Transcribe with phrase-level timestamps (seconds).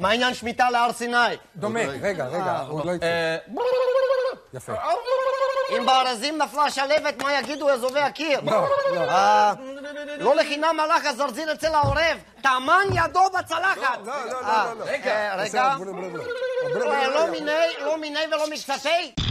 [0.00, 1.16] מה העניין שמיטה להר סיני?
[1.56, 3.08] דומה, רגע, רגע, הוא עוד לא התחיל.
[3.08, 3.36] אה,
[4.54, 4.72] יפה.
[5.78, 8.40] אם בארזים נפלה שלהבת, מה יגידו אזובי הקיר?
[8.40, 9.00] לא, לא.
[9.00, 9.52] אה,
[10.18, 13.98] לא לחינם הלך הזרזיר אצל העורב, טמן ידו בצלחת.
[14.04, 14.84] לא, לא, אה, לא, לא.
[14.84, 15.62] אה, רגע.
[15.62, 17.08] אה.
[17.08, 19.29] לא מיני, לא מיני ולא מקצתי.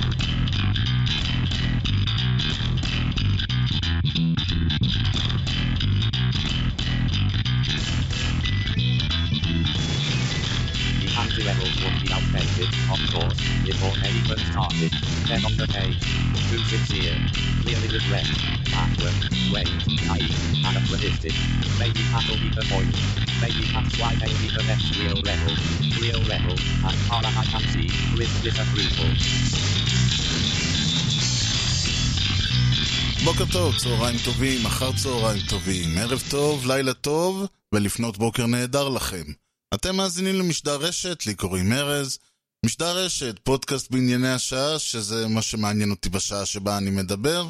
[11.59, 13.35] Levels would be outdated, of course,
[13.67, 14.91] before anyone started.
[15.27, 15.99] Then on the page,
[16.47, 17.19] too sincere,
[17.59, 18.27] clearly regret,
[18.71, 19.19] backward,
[19.51, 19.67] wait,
[20.07, 21.35] naive, anachronistic.
[21.75, 22.95] Maybe that'll be the point.
[23.43, 25.53] Maybe that's why they be the next real level.
[25.99, 26.55] Real level,
[26.87, 29.11] as far as I can see, with disapproval.
[33.23, 39.48] בוקר טוב, צהריים טובים, אחר צהריים טובים, ערב טוב, לילה טוב, ולפנות בוקר נהדר לכם.
[39.73, 42.19] אתם מאזינים למשדר רשת, לי קוראים ארז.
[42.65, 47.47] משדר רשת, פודקאסט בענייני השעה, שזה מה שמעניין אותי בשעה שבה אני מדבר.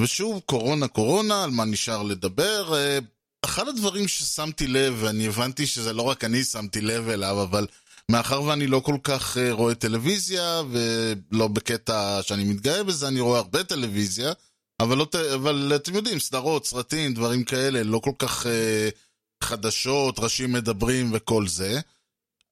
[0.00, 2.74] ושוב, קורונה קורונה, על מה נשאר לדבר.
[2.76, 2.98] אה,
[3.44, 7.66] אחד הדברים ששמתי לב, ואני הבנתי שזה לא רק אני שמתי לב אליו, אבל
[8.10, 13.38] מאחר ואני לא כל כך אה, רואה טלוויזיה, ולא בקטע שאני מתגאה בזה, אני רואה
[13.38, 14.32] הרבה טלוויזיה,
[14.80, 18.88] אבל, לא, אבל אתם יודעים, סדרות, סרטים, דברים כאלה, לא כל כך אה,
[19.44, 21.80] חדשות, ראשים מדברים וכל זה.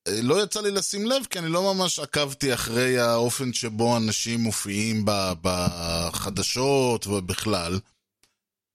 [0.08, 4.40] אה, לא יצא לי לשים לב, כי אני לא ממש עקבתי אחרי האופן שבו אנשים
[4.40, 5.04] מופיעים
[5.42, 7.80] בחדשות ובכלל.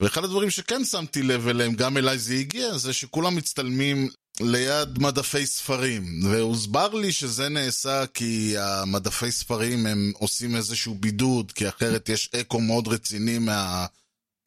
[0.02, 5.46] ואחד הדברים שכן שמתי לב אליהם, גם אליי זה הגיע, זה שכולם מצטלמים ליד מדפי
[5.46, 6.26] ספרים.
[6.26, 12.62] והוסבר לי שזה נעשה כי המדפי ספרים הם עושים איזשהו בידוד, כי אחרת יש אקו
[12.62, 13.86] מאוד רציני מה,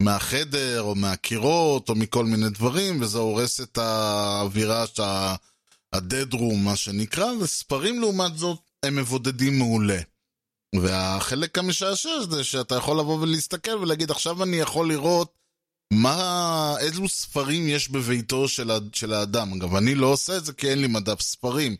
[0.03, 5.35] מהחדר, או מהקירות, או מכל מיני דברים, וזה הורס את האווירה, שה-
[5.93, 9.99] ה-dead room, מה שנקרא, וספרים לעומת זאת הם מבודדים מעולה.
[10.75, 15.33] והחלק המשעשע זה שאתה יכול לבוא ולהסתכל ולהגיד, עכשיו אני יכול לראות
[15.93, 19.53] מה, אילו ספרים יש בביתו של, של האדם.
[19.53, 21.75] אגב, אני לא עושה את זה כי אין לי מדף ספרים.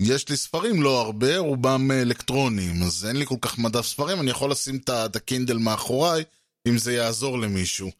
[0.00, 4.30] יש לי ספרים, לא הרבה, רובם אלקטרוניים, אז אין לי כל כך מדף ספרים, אני
[4.30, 6.24] יכול לשים את הקינדל מאחוריי,
[6.68, 7.90] אם זה יעזור למישהו.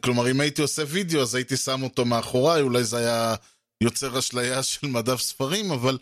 [0.00, 3.34] כלומר, אם הייתי עושה וידאו, אז הייתי שם אותו מאחוריי, אולי זה היה
[3.82, 5.98] יוצר אשליה של מדף ספרים, אבל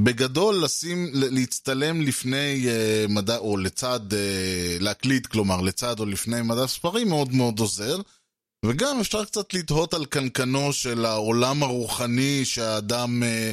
[0.00, 6.70] בגדול, לשים, להצטלם לפני אה, מדע, או לצד, אה, להקליט, כלומר, לצד או לפני מדף
[6.70, 7.96] ספרים, מאוד מאוד עוזר.
[8.64, 13.22] וגם אפשר קצת לתהות על קנקנו של העולם הרוחני שהאדם...
[13.22, 13.52] אה,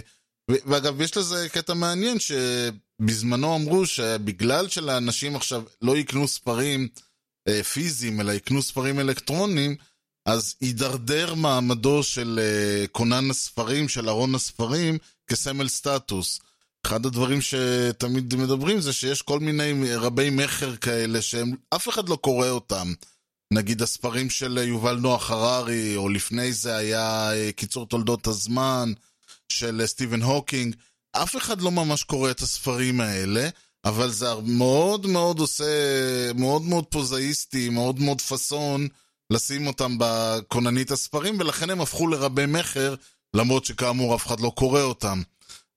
[0.50, 6.88] ואגב, יש לזה קטע מעניין שבזמנו אמרו שבגלל שלאנשים עכשיו לא יקנו ספרים
[7.47, 9.75] אה, פיזיים, אלא יקנו ספרים אלקטרוניים,
[10.25, 14.97] אז יידרדר מעמדו של אה, כונן הספרים, של ארון הספרים,
[15.28, 16.40] כסמל סטטוס.
[16.86, 22.16] אחד הדברים שתמיד מדברים זה שיש כל מיני רבי מכר כאלה שהם, אף אחד לא
[22.16, 22.94] קורא אותם.
[23.53, 28.91] נגיד הספרים של יובל נוח הררי, או לפני זה היה אה, קיצור תולדות הזמן
[29.50, 30.75] של סטיבן הוקינג.
[31.12, 33.50] אף אחד לא ממש קורא את הספרים האלה,
[33.88, 35.66] אבל זה מאוד מאוד עושה,
[36.36, 38.88] מאוד מאוד פוזאיסטי, מאוד מאוד פאסון,
[39.30, 42.96] לשים אותם בכוננית הספרים, ולכן הם הפכו לרבי מכר,
[43.34, 45.22] למרות שכאמור אף אחד לא קורא אותם.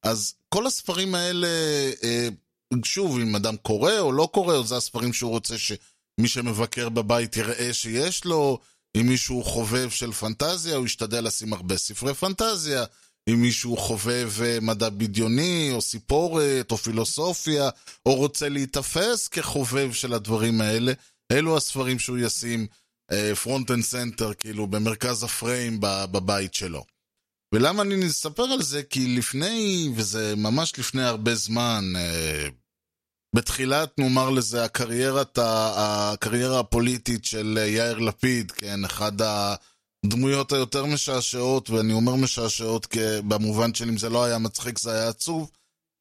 [0.02, 1.48] אז כל הספרים האלה,
[2.02, 2.28] אה,
[2.84, 7.36] שוב, אם אדם קורא או לא קורא, או זה הספרים שהוא רוצה שמי שמבקר בבית
[7.36, 8.58] יראה שיש לו,
[8.96, 12.84] אם מישהו חובב של פנטזיה, הוא ישתדל לשים הרבה ספרי פנטזיה.
[13.32, 17.68] אם מישהו חובב אה, מדע בדיוני, או סיפורת, או פילוסופיה,
[18.06, 20.92] או רוצה להיתפס כחובב של הדברים האלה,
[21.32, 22.66] אלו הספרים שהוא ישים
[23.42, 26.84] front and center, כאילו, במרכז הפריים בבית שלו.
[27.54, 28.82] ולמה אני אספר על זה?
[28.82, 32.48] כי לפני, וזה ממש לפני הרבה זמן, אה,
[33.34, 39.12] בתחילת, נאמר לזה, הקריירת, ה- הקריירה הפוליטית של אה, יאיר לפיד, כן, אחד
[40.06, 44.92] הדמויות היותר משעשעות, ואני אומר משעשעות כ- במובן של אם זה לא היה מצחיק זה
[44.92, 45.50] היה עצוב,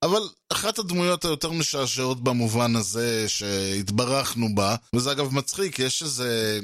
[0.03, 0.21] אבל
[0.51, 6.59] אחת הדמויות היותר משעשעות במובן הזה שהתברכנו בה, וזה אגב מצחיק, יש איזה...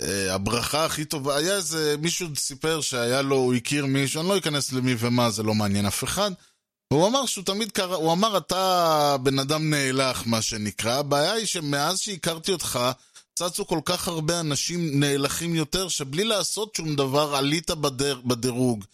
[0.00, 4.38] אה, הברכה הכי טובה, היה איזה, מישהו סיפר שהיה לו, הוא הכיר מישהו, אני לא
[4.38, 6.30] אכנס למי ומה, זה לא מעניין אף אחד.
[6.92, 10.98] הוא אמר שהוא תמיד קרא, הוא אמר אתה בן אדם נאלח, מה שנקרא.
[10.98, 12.78] הבעיה היא שמאז שהכרתי אותך,
[13.34, 18.84] צצו כל כך הרבה אנשים נאלחים יותר, שבלי לעשות שום דבר עלית בדר, בדירוג.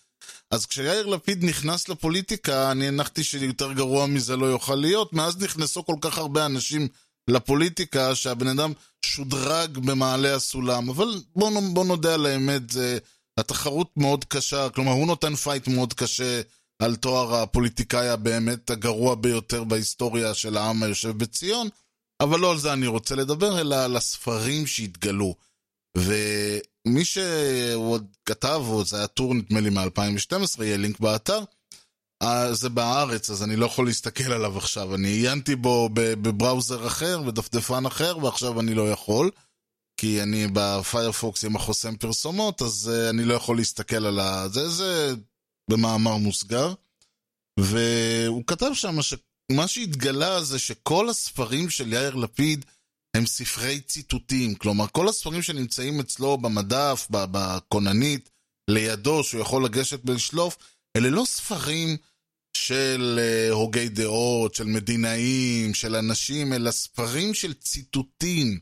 [0.50, 5.86] אז כשיאיר לפיד נכנס לפוליטיקה, אני הנחתי שיותר גרוע מזה לא יוכל להיות, מאז נכנסו
[5.86, 6.88] כל כך הרבה אנשים
[7.28, 8.72] לפוליטיקה, שהבן אדם
[9.04, 10.88] שודרג במעלה הסולם.
[10.88, 12.98] אבל בוא, בוא נודה על האמת, זה,
[13.38, 16.40] התחרות מאוד קשה, כלומר הוא נותן fight מאוד קשה
[16.82, 21.68] על תואר הפוליטיקאי הבאמת הגרוע ביותר בהיסטוריה של העם היושב בציון,
[22.20, 25.34] אבל לא על זה אני רוצה לדבר, אלא על הספרים שהתגלו.
[25.96, 31.40] ומי שעוד כתב, או זה היה טור נדמה לי מ-2012, יהיה לינק באתר,
[32.22, 34.94] אה, זה בהארץ, אז אני לא יכול להסתכל עליו עכשיו.
[34.94, 39.30] אני עיינתי בו בבראוזר אחר, בדפדפן אחר, ועכשיו אני לא יכול.
[40.00, 44.48] כי אני בפיירפוקס עם החוסם פרסומות, אז uh, אני לא יכול להסתכל על ה...
[44.48, 45.14] זה, זה
[45.70, 46.74] במאמר מוסגר.
[47.60, 49.02] והוא כתב שם
[49.52, 52.64] שמה שהתגלה זה שכל הספרים של יאיר לפיד
[53.16, 54.54] הם ספרי ציטוטים.
[54.54, 58.30] כלומר, כל הספרים שנמצאים אצלו במדף, בכוננית,
[58.70, 60.56] לידו, שהוא יכול לגשת ולשלוף,
[60.96, 61.96] אלה לא ספרים
[62.56, 68.60] של uh, הוגי דעות, של מדינאים, של אנשים, אלא ספרים של ציטוטים.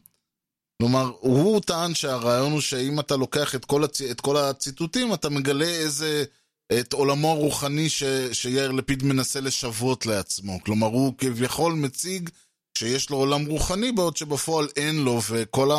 [0.82, 4.02] כלומר, הוא טען שהרעיון הוא שאם אתה לוקח את כל, הצ...
[4.02, 6.24] את כל הציטוטים, אתה מגלה איזה...
[6.72, 8.02] את עולמו הרוחני ש...
[8.32, 10.60] שיאיר לפיד מנסה לשוות לעצמו.
[10.64, 12.30] כלומר, הוא כביכול מציג
[12.78, 15.70] שיש לו עולם רוחני, בעוד שבפועל אין לו, וכל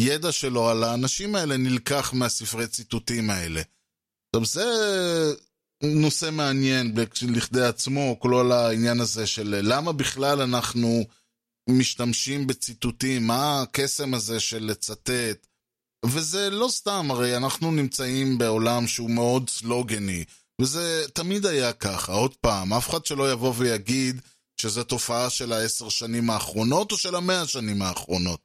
[0.00, 3.62] הידע שלו על האנשים האלה נלקח מהספרי ציטוטים האלה.
[4.36, 4.64] עכשיו, זה
[5.82, 6.94] נושא מעניין
[7.34, 11.04] לכדי עצמו, כל העניין הזה של למה בכלל אנחנו...
[11.70, 15.46] משתמשים בציטוטים, מה הקסם הזה של לצטט.
[16.04, 20.24] וזה לא סתם, הרי אנחנו נמצאים בעולם שהוא מאוד סלוגני,
[20.60, 22.12] וזה תמיד היה ככה.
[22.12, 24.20] עוד פעם, אף אחד שלא יבוא ויגיד
[24.60, 28.40] שזו תופעה של העשר שנים האחרונות או של המאה השנים האחרונות.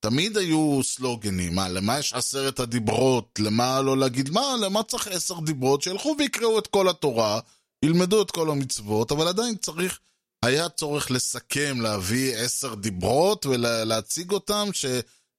[0.00, 3.38] תמיד היו סלוגנים, מה, למה יש עשרת הדיברות?
[3.38, 5.82] למה לא להגיד, מה, למה צריך עשר דיברות?
[5.82, 7.40] שילכו ויקראו את כל התורה,
[7.84, 9.98] ילמדו את כל המצוות, אבל עדיין צריך
[10.44, 14.68] היה צורך לסכם, להביא עשר דיברות ולהציג אותם,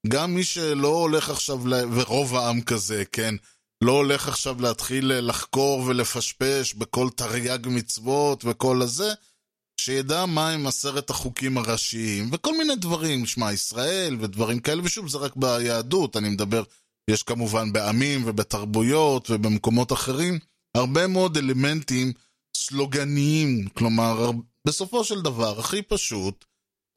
[0.06, 1.58] שגם מי שלא הולך עכשיו,
[1.92, 3.34] ורוב העם כזה, כן?
[3.84, 9.12] לא הולך עכשיו להתחיל לחקור ולפשפש בכל תרי"ג מצוות וכל הזה,
[9.80, 15.36] שידע מהם עשרת החוקים הראשיים, וכל מיני דברים, שמע ישראל ודברים כאלה, ושוב, זה רק
[15.36, 16.62] ביהדות, אני מדבר,
[17.10, 20.38] יש כמובן בעמים ובתרבויות ובמקומות אחרים,
[20.74, 22.12] הרבה מאוד אלמנטים
[22.56, 24.30] סלוגניים, כלומר,
[24.66, 26.44] בסופו של דבר, הכי פשוט,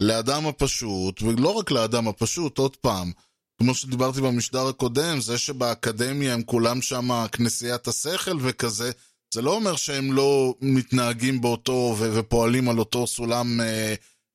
[0.02, 3.12] לאדם הפשוט, ולא רק לאדם הפשוט, עוד פעם,
[3.58, 8.90] כמו שדיברתי במשדר הקודם, זה שבאקדמיה הם כולם שם כנסיית השכל וכזה,
[9.34, 13.94] זה לא אומר שהם לא מתנהגים באותו ו- ופועלים על אותו סולם אה,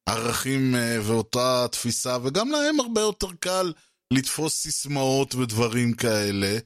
[0.09, 3.73] ערכים אה, ואותה תפיסה, וגם להם הרבה יותר קל
[4.13, 6.57] לתפוס סיסמאות ודברים כאלה,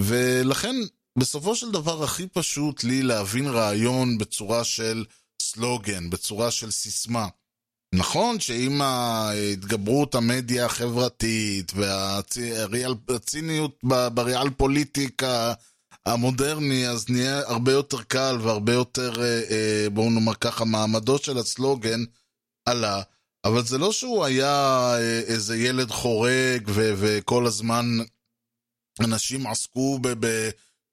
[0.00, 0.76] ולכן
[1.18, 5.04] בסופו של דבר הכי פשוט לי להבין רעיון בצורה של
[5.42, 7.28] סלוגן, בצורה של סיסמה.
[7.94, 11.72] נכון שעם ההתגברות המדיה החברתית
[13.08, 13.78] והציניות
[14.14, 15.22] בריאל פוליטיק
[16.06, 21.38] המודרני, אז נהיה הרבה יותר קל והרבה יותר, אה, אה, בואו נאמר ככה, מעמדו של
[21.38, 22.00] הסלוגן
[22.68, 23.02] עלה.
[23.44, 27.86] אבל זה לא שהוא היה אה, איזה ילד חורג ו- וכל הזמן
[29.00, 30.00] אנשים עסקו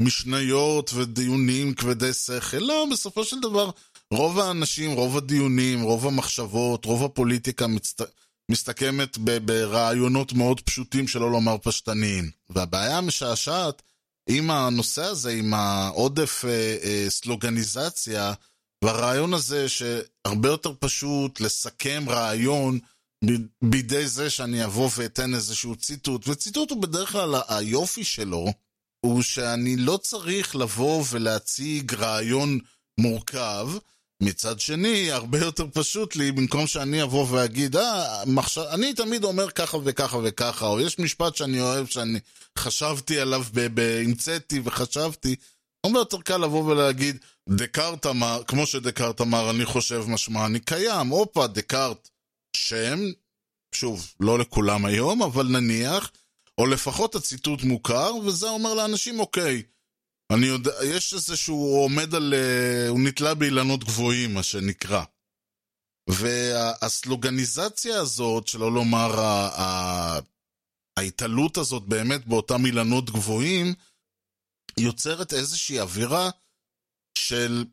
[0.01, 3.69] במשניות ודיונים כבדי שכל, לא, בסופו של דבר
[4.13, 8.01] רוב האנשים, רוב הדיונים, רוב המחשבות, רוב הפוליטיקה מצט...
[8.51, 9.37] מסתכמת ב...
[9.45, 12.31] ברעיונות מאוד פשוטים, שלא לומר פשטניים.
[12.49, 13.81] והבעיה המשעשעת
[14.29, 18.33] עם הנושא הזה, עם העודף אה, אה, סלוגניזציה,
[18.83, 22.79] והרעיון הזה שהרבה יותר פשוט לסכם רעיון
[23.25, 23.31] ב...
[23.61, 28.53] בידי זה שאני אבוא ואתן איזשהו ציטוט, וציטוט הוא בדרך כלל היופי שלו,
[29.05, 32.59] הוא שאני לא צריך לבוא ולהציג רעיון
[32.99, 33.69] מורכב,
[34.23, 38.57] מצד שני, הרבה יותר פשוט לי, במקום שאני אבוא ואגיד, אה, מחש...
[38.57, 42.19] אני תמיד אומר ככה וככה וככה, או יש משפט שאני אוהב, שאני
[42.57, 43.67] חשבתי עליו, ב...
[43.73, 44.01] ב...
[44.05, 45.35] המצאתי וחשבתי,
[45.83, 47.17] הרבה יותר קל לבוא ולהגיד,
[47.49, 52.09] דקארט אמר, כמו שדקארט אמר, אני חושב משמע אני קיים, הופה, דקארט,
[52.55, 52.99] שם,
[53.75, 56.11] שוב, לא לכולם היום, אבל נניח,
[56.57, 59.63] או לפחות הציטוט מוכר, וזה אומר לאנשים, אוקיי,
[60.33, 62.33] אני יודע, יש איזה שהוא עומד על...
[62.33, 65.03] אה, הוא נתלה באילנות גבוהים, מה שנקרא.
[66.09, 69.19] והסלוגניזציה הזאת, שלא לומר
[70.97, 73.73] ההתעלות הזאת באמת באותם אילנות גבוהים,
[74.79, 76.29] יוצרת איזושהי אווירה
[77.17, 77.65] של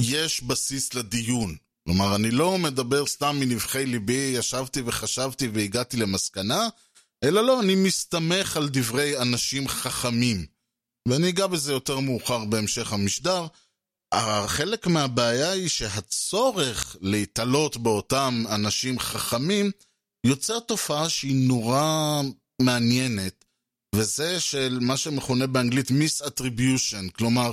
[0.00, 1.56] יש בסיס לדיון.
[1.84, 6.68] כלומר, אני לא מדבר סתם מנבחי ליבי, ישבתי וחשבתי והגעתי למסקנה,
[7.24, 10.46] אלא לא, אני מסתמך על דברי אנשים חכמים.
[11.08, 13.46] ואני אגע בזה יותר מאוחר בהמשך המשדר.
[14.46, 19.70] חלק מהבעיה היא שהצורך להתעלות באותם אנשים חכמים
[20.26, 22.20] יוצר תופעה שהיא נורא
[22.62, 23.44] מעניינת,
[23.94, 27.52] וזה של מה שמכונה באנגלית misattribution, כלומר,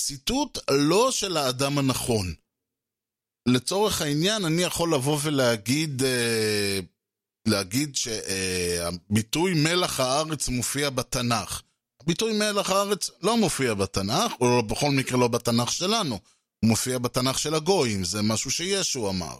[0.00, 2.34] ציטוט לא של האדם הנכון.
[3.48, 6.80] לצורך העניין, אני יכול לבוא ולהגיד אה,
[7.48, 11.62] להגיד שהביטוי מלח הארץ מופיע בתנ"ך.
[12.04, 16.20] הביטוי מלח הארץ לא מופיע בתנ"ך, או בכל מקרה לא בתנ"ך שלנו.
[16.60, 19.36] הוא מופיע בתנ"ך של הגויים, זה משהו שישו אמר.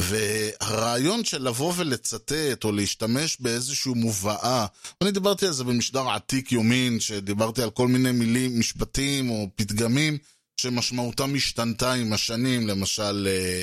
[0.00, 4.66] והרעיון של לבוא ולצטט או להשתמש באיזושהי מובאה,
[5.02, 10.18] אני דיברתי על זה במשדר עתיק יומין, שדיברתי על כל מיני מילים, משפטים או פתגמים
[10.60, 13.62] שמשמעותם השתנתה עם השנים, למשל אה,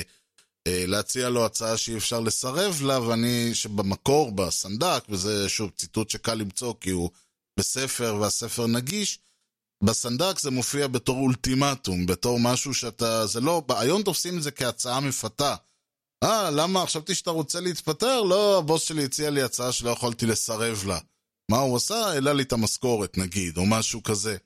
[0.66, 6.34] אה, להציע לו הצעה שאי אפשר לסרב לה, ואני, שבמקור, בסנדק, וזה שוב ציטוט שקל
[6.34, 7.10] למצוא כי הוא
[7.58, 9.18] בספר והספר נגיש,
[9.84, 15.00] בסנדק זה מופיע בתור אולטימטום, בתור משהו שאתה, זה לא, היום תופסים את זה כהצעה
[15.00, 15.54] מפתה.
[16.24, 16.86] אה, למה?
[16.86, 18.22] חשבתי שאתה רוצה להתפטר?
[18.22, 20.98] לא, הבוס שלי הציע לי הצעה שלא יכולתי לסרב לה.
[21.50, 21.96] מה הוא עשה?
[21.96, 24.36] העלה לי את המשכורת, נגיד, או משהו כזה.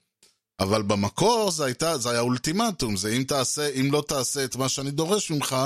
[0.61, 4.69] אבל במקור זה, הייתה, זה היה אולטימטום, זה אם תעשה, אם לא תעשה את מה
[4.69, 5.57] שאני דורש ממך,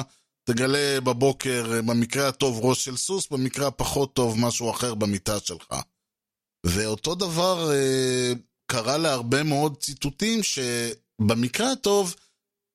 [0.45, 5.75] תגלה בבוקר, במקרה הטוב ראש של סוס, במקרה הפחות טוב משהו אחר במיטה שלך.
[6.67, 8.33] ואותו דבר אה,
[8.71, 12.15] קרה להרבה מאוד ציטוטים שבמקרה הטוב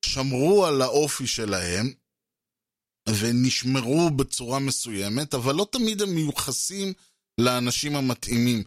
[0.06, 1.94] שמרו על האופי שלהם
[3.10, 6.94] ונשמרו בצורה מסוימת, אבל לא תמיד הם מיוחסים
[7.38, 8.64] לאנשים המתאימים.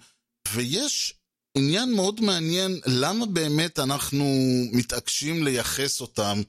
[0.52, 1.14] ויש
[1.59, 4.25] עניין מאוד מעניין למה באמת אנחנו
[4.73, 6.43] מתעקשים לייחס אותם.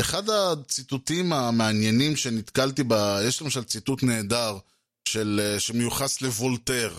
[0.00, 4.58] אחד הציטוטים המעניינים שנתקלתי בה, יש למשל ציטוט נהדר
[5.08, 6.94] של, שמיוחס לוולטר,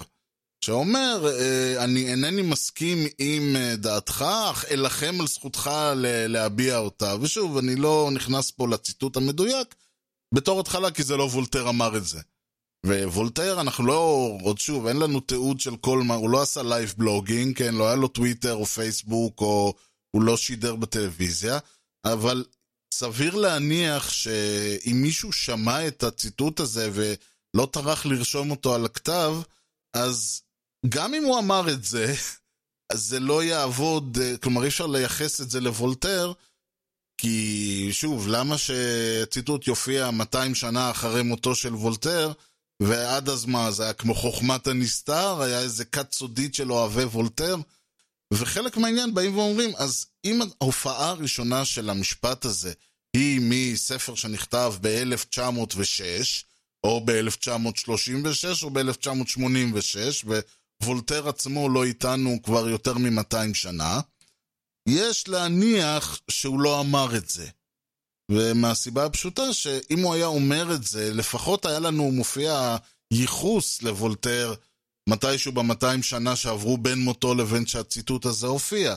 [0.65, 5.71] שאומר, אה, אני אינני מסכים עם אה, דעתך, אך אלחם על זכותך
[6.27, 7.15] להביע אותה.
[7.21, 9.75] ושוב, אני לא נכנס פה לציטוט המדויק,
[10.33, 12.21] בתור התחלה, כי זה לא וולטר אמר את זה.
[12.85, 16.93] ווולטר, אנחנו לא, עוד שוב, אין לנו תיעוד של כל מה, הוא לא עשה live
[16.97, 19.73] blogging, כן, לא היה לו טוויטר או פייסבוק, או
[20.11, 21.59] הוא לא שידר בטלוויזיה,
[22.05, 22.45] אבל
[22.93, 29.33] סביר להניח שאם מישהו שמע את הציטוט הזה ולא טרח לרשום אותו על הכתב,
[29.93, 30.41] אז
[30.89, 32.13] גם אם הוא אמר את זה,
[32.91, 36.33] אז זה לא יעבוד, כלומר אי אפשר לייחס את זה לוולטר,
[37.17, 42.31] כי שוב, למה שציטוט יופיע 200 שנה אחרי מותו של וולטר,
[42.81, 47.55] ועד אז מה, זה היה כמו חוכמת הנסתר, היה איזה כת סודית של אוהבי וולטר,
[48.33, 52.73] וחלק מהעניין באים ואומרים, אז אם ההופעה הראשונה של המשפט הזה
[53.13, 56.03] היא מספר שנכתב ב-1906,
[56.83, 60.25] או ב-1936 או ב-1986,
[60.83, 63.99] ווולטר עצמו לא איתנו כבר יותר מ-200 שנה,
[64.89, 67.47] יש להניח שהוא לא אמר את זה.
[68.31, 72.77] ומהסיבה הפשוטה שאם הוא היה אומר את זה, לפחות היה לנו מופיע
[73.13, 74.53] ייחוס לוולטר
[75.09, 78.95] מתישהו במאתיים שנה שעברו בין מותו לבין שהציטוט הזה הופיע.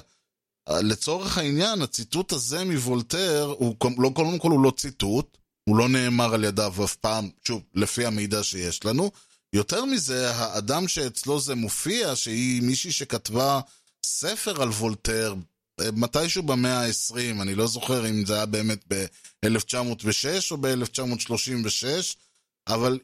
[0.70, 5.38] לצורך העניין, הציטוט הזה מוולטר, הוא לא, קודם כל הוא לא ציטוט,
[5.68, 9.10] הוא לא נאמר על ידיו אף פעם, שוב, לפי המידע שיש לנו.
[9.54, 13.60] יותר מזה, האדם שאצלו זה מופיע, שהיא מישהי שכתבה
[14.06, 15.34] ספר על וולטר
[15.80, 21.86] מתישהו במאה ה-20, אני לא זוכר אם זה היה באמת ב-1906 או ב-1936,
[22.66, 22.98] אבל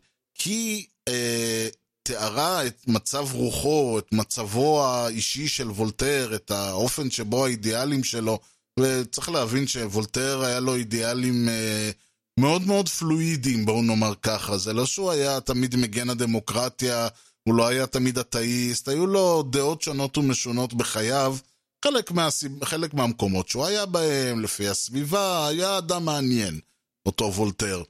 [0.44, 1.68] היא אה,
[2.02, 8.38] תיארה את מצב רוחו, את מצבו האישי של וולטר, את האופן שבו האידיאלים שלו,
[8.80, 11.90] וצריך להבין שוולטר היה לו אידיאלים אה,
[12.38, 14.58] מאוד מאוד פלואידיים, בואו נאמר ככה.
[14.58, 17.08] זה לא שהוא היה תמיד מגן הדמוקרטיה,
[17.42, 21.36] הוא לא היה תמיד אתאיסט, היו לו דעות שונות ומשונות בחייו.
[21.84, 22.64] חלק, מהסיב...
[22.64, 26.60] חלק מהמקומות שהוא היה בהם, לפי הסביבה, היה אדם מעניין,
[27.06, 27.82] אותו וולטר.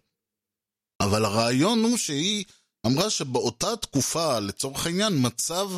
[1.00, 2.44] אבל הרעיון הוא שהיא
[2.86, 5.70] אמרה שבאותה תקופה, לצורך העניין, מצב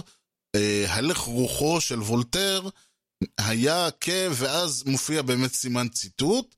[0.57, 2.69] אה, הלך רוחו של וולטר
[3.39, 4.09] היה כ...
[4.31, 6.55] ואז מופיע באמת סימן ציטוט.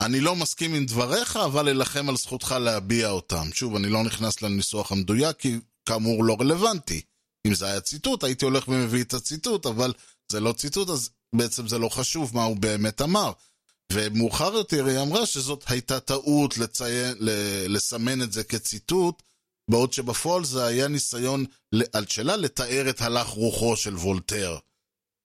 [0.00, 3.48] אני לא מסכים עם דבריך, אבל אלחם על זכותך להביע אותם.
[3.54, 5.56] שוב, אני לא נכנס לניסוח המדויק, כי
[5.86, 7.00] כאמור לא רלוונטי.
[7.46, 9.92] אם זה היה ציטוט, הייתי הולך ומביא את הציטוט, אבל
[10.32, 13.32] זה לא ציטוט, אז בעצם זה לא חשוב מה הוא באמת אמר.
[13.92, 17.16] ומאוחר יותר היא אמרה שזאת הייתה טעות לציין,
[17.68, 19.22] לסמן את זה כציטוט,
[19.70, 24.58] בעוד שבפועל זה היה ניסיון שלה לתאר את הלך רוחו של וולטר.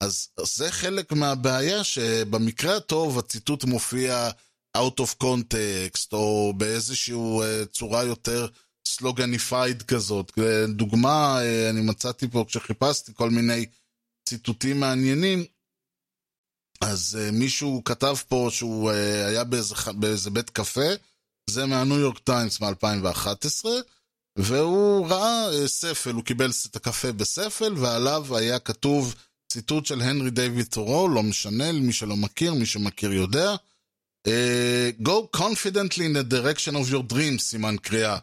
[0.01, 4.29] אז זה חלק מהבעיה שבמקרה הטוב הציטוט מופיע
[4.77, 8.47] out of context, או באיזושהי אה, צורה יותר
[8.87, 10.31] sloganified כזאת.
[10.67, 13.65] דוגמה, אה, אני מצאתי פה כשחיפשתי כל מיני
[14.29, 15.45] ציטוטים מעניינים,
[16.81, 18.91] אז מישהו כתב פה שהוא
[19.27, 20.89] היה באיזה, באיזה בית קפה,
[21.49, 23.65] זה מהניו יורק טיימס מ-2011,
[24.37, 29.15] והוא ראה ספל, הוא קיבל את הקפה בספל, ועליו היה כתוב
[29.53, 33.55] ציטוט של הנרי דיוויד תורו, לא משנה, למי שלא מכיר, מי שמכיר יודע.
[34.27, 38.17] אה, Go confidently in the direction of your dreams, סימן קריאה.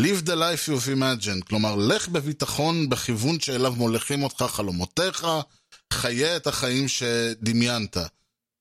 [0.00, 5.26] Live the life you've imagined, כלומר, לך בביטחון בכיוון שאליו מוליכים אותך חלומותיך,
[5.92, 7.96] חיה את החיים שדמיינת.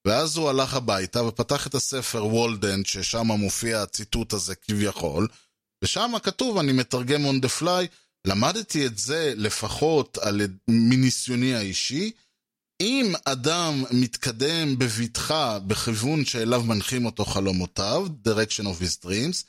[0.08, 5.28] ואז הוא הלך הביתה ופתח את הספר וולדן, ששם מופיע הציטוט הזה כביכול,
[5.84, 7.88] ושם כתוב, אני מתרגם on the fly,
[8.28, 12.12] למדתי את זה לפחות על, מניסיוני האישי,
[12.82, 19.46] אם אדם מתקדם בבטחה בכיוון שאליו מנחים אותו חלומותיו, direction of his dreams,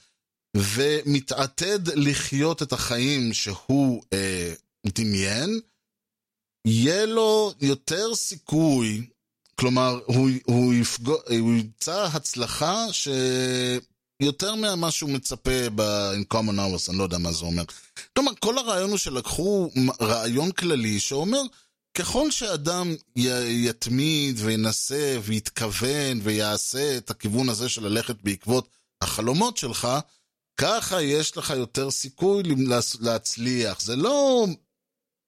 [0.56, 4.54] ומתעתד לחיות את החיים שהוא אה,
[4.86, 5.60] דמיין,
[6.66, 9.06] יהיה לו יותר סיכוי,
[9.54, 12.86] כלומר, הוא, הוא, יפגוע, הוא ימצא הצלחה
[14.22, 17.62] שיותר ממה שהוא מצפה ב-in common hours, אני לא יודע מה זה אומר.
[18.16, 21.42] כלומר, כל הרעיון הוא שלקחו רעיון כללי שאומר,
[21.98, 28.68] ככל שאדם י- יתמיד וינסה ויתכוון ויעשה את הכיוון הזה של ללכת בעקבות
[29.02, 29.88] החלומות שלך,
[30.56, 32.42] ככה יש לך יותר סיכוי
[33.00, 33.80] להצליח.
[33.80, 34.46] זה לא...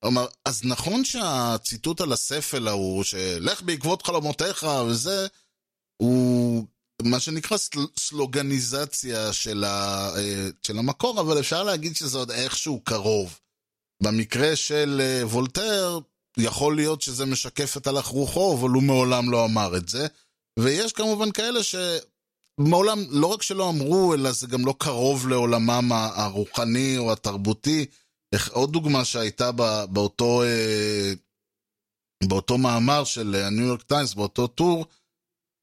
[0.02, 5.26] אומר, אז נכון שהציטוט על הספל ההוא, שלך בעקבות חלומותיך וזה,
[5.96, 6.66] הוא
[7.02, 12.80] מה שנקרא סל, סלוגניזציה של, ה, אה, של המקור, אבל אפשר להגיד שזה עוד איכשהו
[12.80, 13.38] קרוב.
[14.02, 15.98] במקרה של אה, וולטר,
[16.38, 20.06] יכול להיות שזה משקף את הלך רוחו, אבל הוא מעולם לא אמר את זה.
[20.58, 26.98] ויש כמובן כאלה שמעולם, לא רק שלא אמרו, אלא זה גם לא קרוב לעולמם הרוחני
[26.98, 27.86] או התרבותי.
[28.50, 29.50] עוד דוגמה שהייתה
[29.90, 31.12] באותו, אה,
[32.24, 34.86] באותו מאמר של הניו יורק טיימס, באותו טור,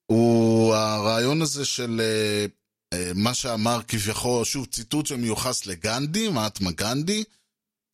[0.05, 7.23] הוא הרעיון הזה של אה, מה שאמר כביכול, שוב, ציטוט שמיוחס לגנדי, מעטמה גנדי,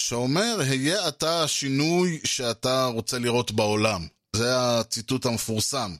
[0.02, 4.08] שאומר, היה אתה השינוי שאתה רוצה לראות בעולם.
[4.36, 5.96] זה הציטוט המפורסם.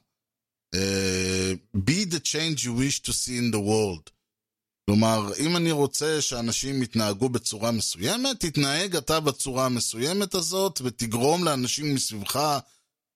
[0.76, 4.10] Uh, be the change you wish to see in the world.
[4.86, 11.96] כלומר, אם אני רוצה שאנשים יתנהגו בצורה מסוימת, תתנהג אתה בצורה המסוימת הזאת, ותגרום לאנשים
[11.96, 12.60] מסביבך,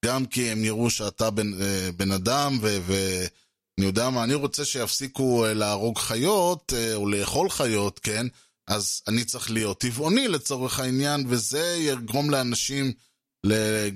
[0.04, 5.46] גם כי הם יראו שאתה בן, אה, בן אדם, ואני יודע מה, אני רוצה שיפסיקו
[5.46, 8.28] אה, להרוג חיות, או לאכול חיות, כן?
[8.68, 12.92] אז אני צריך להיות טבעוני לצורך העניין, וזה יגרום לאנשים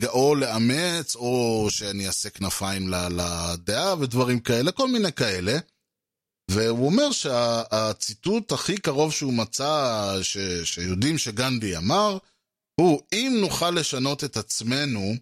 [0.05, 5.57] או לאמץ, או שאני אעשה כנפיים לדעה ודברים כאלה, כל מיני כאלה.
[6.51, 12.17] והוא אומר שהציטוט הכי קרוב שהוא מצא, ש, שיודעים שגנדי אמר,
[12.79, 15.13] הוא אם נוכל לשנות את עצמנו,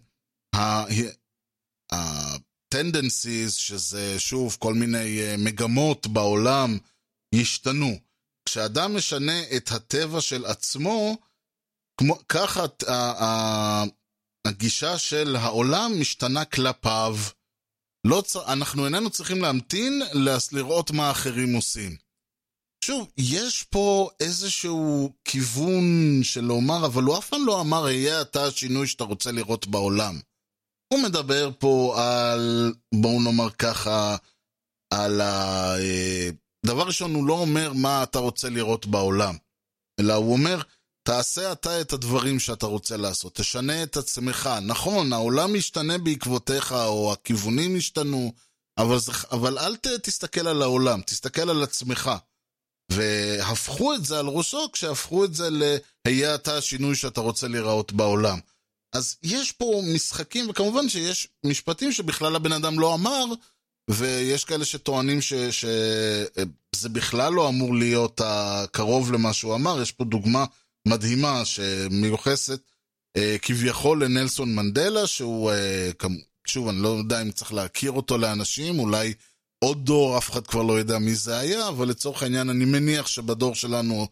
[1.92, 6.78] ה-tendencies, שזה שוב כל מיני אה, מגמות בעולם,
[7.34, 7.98] ישתנו.
[8.48, 11.16] כשאדם משנה את הטבע של עצמו,
[12.00, 12.64] כמו, ככה
[14.46, 17.16] הגישה של העולם משתנה כלפיו.
[18.06, 18.36] לא צ...
[18.36, 20.02] אנחנו איננו צריכים להמתין
[20.52, 21.96] לראות מה אחרים עושים.
[22.84, 28.46] שוב, יש פה איזשהו כיוון של לומר, אבל הוא אף פעם לא אמר, אהיה אתה
[28.46, 30.20] השינוי שאתה רוצה לראות בעולם.
[30.92, 34.16] הוא מדבר פה על, בואו נאמר ככה,
[34.90, 35.74] על ה...
[35.78, 36.28] אה,
[36.66, 39.36] דבר ראשון, הוא לא אומר מה אתה רוצה לראות בעולם,
[40.00, 40.62] אלא הוא אומר,
[41.06, 44.50] תעשה אתה את הדברים שאתה רוצה לעשות, תשנה את עצמך.
[44.62, 48.32] נכון, העולם משתנה בעקבותיך, או הכיוונים השתנו,
[48.78, 52.10] אבל, זה, אבל אל ת, תסתכל על העולם, תסתכל על עצמך.
[52.92, 58.38] והפכו את זה על ראשו כשהפכו את זה ל"היה אתה השינוי שאתה רוצה להיראות בעולם".
[58.92, 63.24] אז יש פה משחקים, וכמובן שיש משפטים שבכלל הבן אדם לא אמר,
[63.90, 68.20] ויש כאלה שטוענים שזה בכלל לא אמור להיות
[68.72, 69.82] קרוב למה שהוא אמר.
[69.82, 70.44] יש פה דוגמה
[70.88, 72.60] מדהימה שמיוחסת
[73.16, 75.90] אה, כביכול לנלסון מנדלה, שהוא, אה,
[76.46, 79.14] שוב, אני לא יודע אם צריך להכיר אותו לאנשים, אולי
[79.58, 83.06] עוד דור, אף אחד כבר לא יודע מי זה היה, אבל לצורך העניין אני מניח
[83.06, 84.06] שבדור שלנו,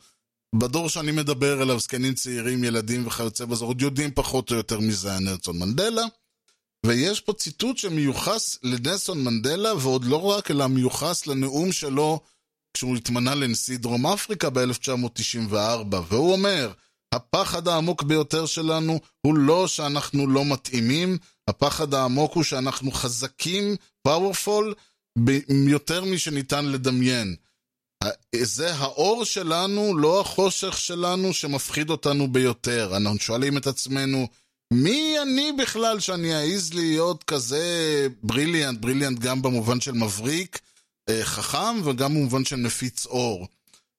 [0.59, 4.93] בדור שאני מדבר אליו, זקנים צעירים, ילדים וכיוצא בזה, עוד יודעים פחות או יותר מי
[4.93, 6.03] זה היה נלסון מנדלה.
[6.87, 12.21] ויש פה ציטוט שמיוחס לנסון מנדלה, ועוד לא רק, אלא מיוחס לנאום שלו
[12.75, 16.73] כשהוא התמנה לנשיא דרום אפריקה ב-1994, והוא אומר,
[17.15, 23.77] הפחד העמוק ביותר שלנו הוא לא שאנחנו לא מתאימים, הפחד העמוק הוא שאנחנו חזקים,
[24.09, 24.75] powerful,
[25.69, 27.37] יותר משניתן לדמיין.
[28.43, 32.97] זה האור שלנו, לא החושך שלנו שמפחיד אותנו ביותר.
[32.97, 34.29] אנחנו שואלים את עצמנו,
[34.73, 40.61] מי אני בכלל שאני אעז להיות כזה בריליאנט, בריליאנט גם במובן של מבריק,
[41.09, 43.49] אה, חכם וגם במובן של מפיץ אור.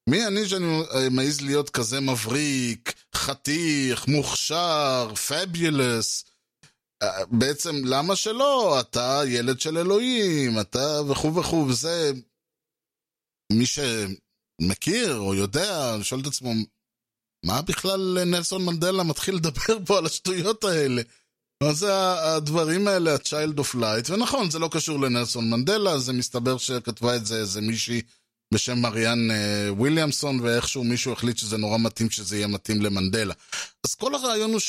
[0.10, 6.26] מי אני שאני אה, מעז להיות כזה מבריק, חתיך, מוכשר, פביולס,
[7.04, 8.80] אה, בעצם, למה שלא?
[8.80, 12.12] אתה ילד של אלוהים, אתה וכו' וכו', וזה...
[13.53, 16.53] מי שמכיר או יודע, שואל את עצמו,
[17.45, 21.01] מה בכלל נלסון מנדלה מתחיל לדבר פה על השטויות האלה?
[21.63, 21.93] מה זה
[22.36, 24.12] הדברים האלה, ה-Child of Light?
[24.12, 28.01] ונכון, זה לא קשור לנלסון מנדלה, זה מסתבר שכתבה את זה איזה מישהי
[28.53, 33.34] בשם מריאן אה, וויליאמסון, ואיכשהו מישהו החליט שזה נורא מתאים שזה יהיה מתאים למנדלה.
[33.84, 34.60] אז כל הרעיון הוא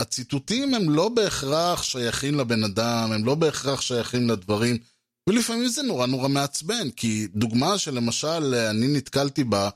[0.00, 4.78] שהציטוטים שה, הם לא בהכרח שייכים לבן אדם, הם לא בהכרח שייכים לדברים,
[5.28, 9.70] ולפעמים זה נורא נורא מעצבן, כי דוגמה שלמשל אני נתקלתי בה,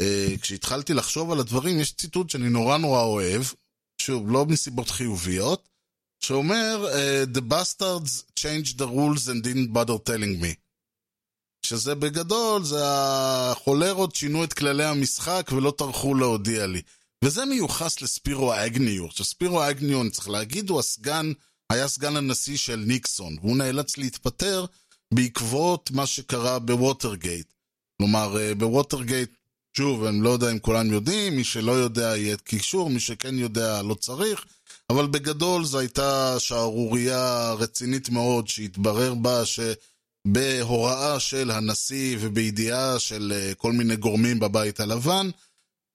[0.00, 3.42] אה, כשהתחלתי לחשוב על הדברים, יש ציטוט שאני נורא נורא אוהב,
[3.98, 5.68] שוב, לא מסיבות חיוביות,
[6.24, 10.54] שאומר, uh, The bastards changed the rules and didn't bother telling me.
[11.66, 16.82] שזה בגדול, זה החולרות שינו את כללי המשחק ולא טרחו להודיע לי.
[17.24, 21.32] וזה מיוחס לספירו אגניו, שספירו אגניו, אני צריך להגיד, הוא הסגן,
[21.72, 24.64] היה סגן הנשיא של ניקסון, והוא נאלץ להתפטר
[25.14, 27.46] בעקבות מה שקרה בווטרגייט.
[27.98, 29.30] כלומר, אה, בווטרגייט
[29.76, 33.82] שוב, אני לא יודע אם כולם יודעים, מי שלא יודע יהיה קישור, מי שכן יודע
[33.82, 34.44] לא צריך,
[34.90, 43.54] אבל בגדול זו הייתה שערורייה רצינית מאוד שהתברר בה שבהוראה של הנשיא ובידיעה של אה,
[43.54, 45.30] כל מיני גורמים בבית הלבן,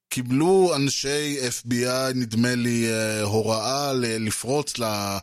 [0.10, 5.18] קיבלו אנשי FBI, נדמה לי, אה, הוראה לפרוץ אה,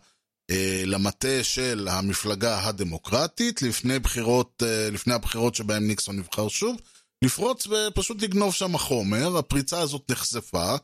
[0.87, 6.77] למטה של המפלגה הדמוקרטית לפני, בחירות, לפני הבחירות שבהן ניקסון נבחר שוב.
[7.25, 10.77] לפרוץ ופשוט לגנוב שם חומר, הפריצה הזאת נחשפה,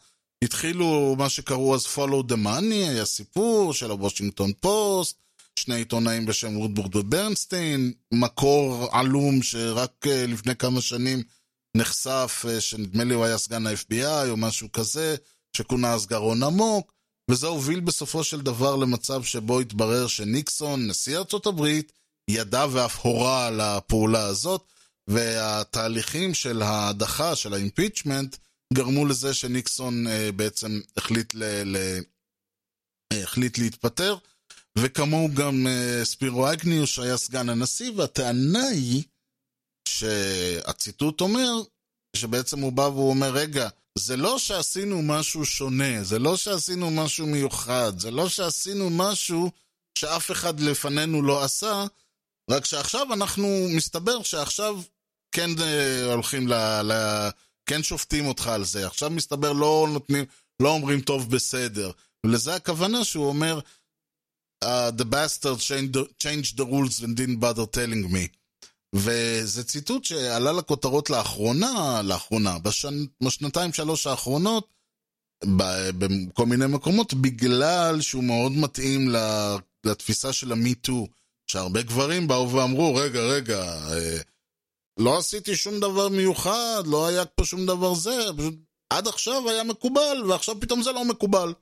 [0.44, 5.20] התחילו מה שקראו אז follow the money, היה סיפור של הוושינגטון פוסט,
[5.56, 11.22] שני עיתונאים בשם וודבורד וברנסטיין, מקור עלום שרק אה, לפני כמה שנים
[11.76, 15.16] נחשף, אה, שנדמה לי הוא היה סגן ה-FBI או משהו כזה,
[15.56, 16.92] שכונה אז גרון עמוק,
[17.30, 21.92] וזה הוביל בסופו של דבר למצב שבו התברר שניקסון, נשיא ארצות הברית,
[22.30, 24.64] ידע ואף הורה על הפעולה הזאת,
[25.08, 28.36] והתהליכים של ההדחה, של האימפיצ'מנט,
[28.74, 31.76] גרמו לזה שניקסון אה, בעצם החליט, ל, ל,
[33.12, 34.16] אה, החליט להתפטר,
[34.78, 39.02] וכמוהו גם אה, ספירו אגניוס שהיה סגן הנשיא, והטענה היא
[39.88, 41.52] שהציטוט אומר,
[42.16, 47.26] שבעצם הוא בא והוא אומר, רגע, זה לא שעשינו משהו שונה, זה לא שעשינו משהו
[47.26, 49.50] מיוחד, זה לא שעשינו משהו
[49.98, 51.84] שאף אחד לפנינו לא עשה,
[52.50, 54.80] רק שעכשיו אנחנו, מסתבר שעכשיו
[55.32, 56.92] כן uh, הולכים ל, ל...
[57.66, 58.86] כן שופטים אותך על זה.
[58.86, 60.24] עכשיו מסתבר לא נותנים,
[60.62, 61.90] לא אומרים טוב בסדר.
[62.26, 63.60] ולזה הכוונה שהוא אומר,
[64.64, 65.60] uh, The bastard
[66.18, 68.39] changed the rules and didn't bother telling me.
[68.94, 73.04] וזה ציטוט שעלה לכותרות לאחרונה, לאחרונה, בשנ...
[73.24, 74.68] בשנתיים שלוש האחרונות,
[75.44, 79.08] בכל מיני מקומות, בגלל שהוא מאוד מתאים
[79.84, 81.06] לתפיסה של ה-MeToo,
[81.46, 84.18] שהרבה גברים באו ואמרו, רגע, רגע, אה,
[84.98, 88.54] לא עשיתי שום דבר מיוחד, לא היה פה שום דבר זה, פשוט
[88.90, 91.52] עד עכשיו היה מקובל, ועכשיו פתאום זה לא מקובל.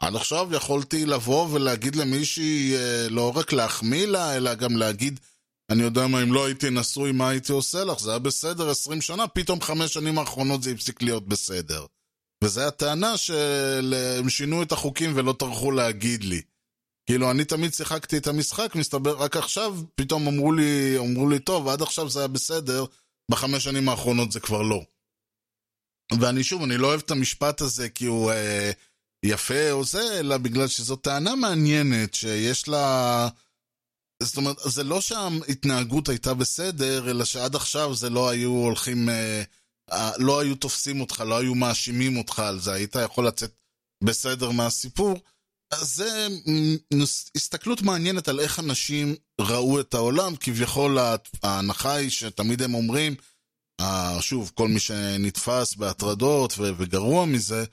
[0.00, 5.20] עד עכשיו יכולתי לבוא ולהגיד למישהי, אה, לא רק להחמיא לה, אלא גם להגיד,
[5.70, 7.98] אני יודע מה, אם לא הייתי נשוי, מה הייתי עושה לך?
[7.98, 11.86] זה היה בסדר 20 שנה, פתאום חמש שנים האחרונות זה הפסיק להיות בסדר.
[12.44, 16.42] וזו הטענה שהם שינו את החוקים ולא טרחו להגיד לי.
[17.06, 21.68] כאילו, אני תמיד שיחקתי את המשחק, מסתבר, רק עכשיו פתאום אמרו לי, אמרו לי, טוב,
[21.68, 22.84] עד עכשיו זה היה בסדר,
[23.30, 24.82] בחמש שנים האחרונות זה כבר לא.
[26.20, 28.70] ואני שוב, אני לא אוהב את המשפט הזה כי הוא אה,
[29.22, 33.28] יפה או זה, אלא בגלל שזו טענה מעניינת שיש לה...
[34.22, 39.08] זאת אומרת, זה לא שההתנהגות הייתה בסדר, אלא שעד עכשיו זה לא היו הולכים...
[39.08, 39.42] אה,
[40.18, 43.54] לא היו תופסים אותך, לא היו מאשימים אותך על זה, היית יכול לצאת
[44.04, 45.18] בסדר מהסיפור.
[45.74, 46.28] זה
[47.36, 50.98] הסתכלות מעניינת על איך אנשים ראו את העולם, כביכול
[51.42, 53.14] ההנחה היא שתמיד הם אומרים,
[54.20, 57.64] שוב, כל מי שנתפס בהטרדות וגרוע מזה,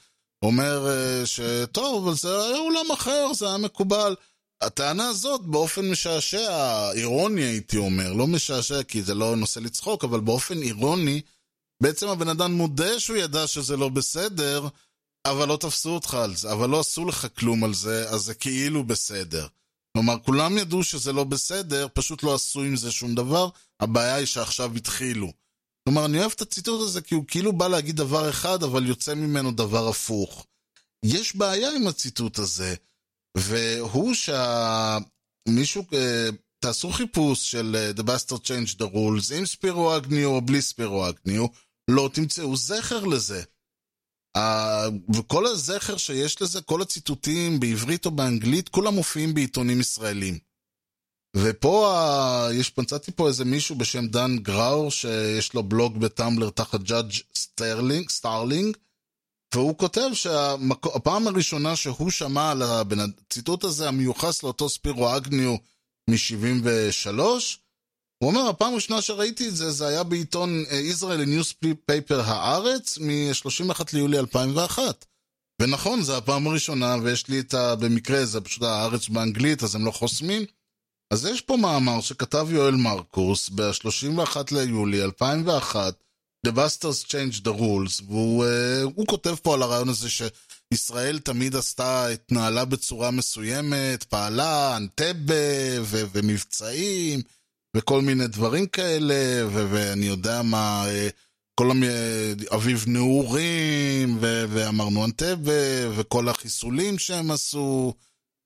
[0.42, 4.16] אומר אה, שטוב, אבל זה היה עולם אחר, זה היה מקובל.
[4.62, 10.20] הטענה הזאת באופן משעשע, אירוני הייתי אומר, לא משעשע כי זה לא נושא לצחוק, אבל
[10.20, 11.22] באופן אירוני,
[11.84, 14.68] בעצם הבן אדם מודה שהוא ידע שזה לא בסדר,
[15.26, 18.34] אבל לא תפסו אותך על זה, אבל לא עשו לך כלום על זה, אז זה
[18.34, 19.48] כאילו בסדר.
[19.94, 24.26] כלומר, כולם ידעו שזה לא בסדר, פשוט לא עשו עם זה שום דבר, הבעיה היא
[24.26, 25.32] שעכשיו התחילו.
[25.84, 29.16] כלומר, אני אוהב את הציטוט הזה כי הוא כאילו בא להגיד דבר אחד, אבל יוצא
[29.16, 30.46] ממנו דבר הפוך.
[31.04, 32.76] יש בעיה עם הציטוט הזה,
[33.38, 40.30] והוא שמישהו, אה, תעשו חיפוש של אה, The Bastard Change the Rules, עם ספירו אגניו
[40.30, 41.46] או בלי ספירו אגניו,
[41.90, 43.44] לא תמצאו זכר לזה.
[45.16, 50.40] וכל הזכר שיש לזה, כל הציטוטים בעברית או באנגלית, כולם מופיעים בעיתונים ישראלים.
[51.36, 51.98] ופה,
[52.54, 57.14] יש, מצאתי פה איזה מישהו בשם דן גראור, שיש לו בלוג בטמבלר תחת ג'אדג'
[58.10, 58.78] סטארלינג,
[59.56, 65.56] והוא כותב שהפעם הראשונה שהוא שמע על הציטוט הזה המיוחס לאותו ספירו אגניו
[66.10, 67.20] מ-73,
[68.24, 73.84] הוא אומר, הפעם הראשונה שראיתי את זה, זה היה בעיתון אה, Israel newspaper הארץ מ-31
[73.94, 75.06] ליולי 2001.
[75.62, 77.76] ונכון, זו הפעם הראשונה, ויש לי את ה...
[77.76, 80.46] במקרה, זה פשוט הארץ באנגלית, אז הם לא חוסמים.
[81.14, 85.94] אז יש פה מאמר שכתב יואל מרקוס ב-31 ליולי 2001,
[86.48, 88.46] The Busters Change the Rules, והוא
[88.98, 96.04] uh, כותב פה על הרעיון הזה שישראל תמיד עשתה, התנהלה בצורה מסוימת, פעלה, אנטבה ו-
[96.12, 97.22] ומבצעים,
[97.76, 101.12] וכל מיני דברים כאלה, ו- ואני יודע מה, uh,
[101.56, 101.84] כל המ...
[102.54, 107.94] אביב נעורים, ו- ואמרנו אנטבה, וכל החיסולים שהם עשו,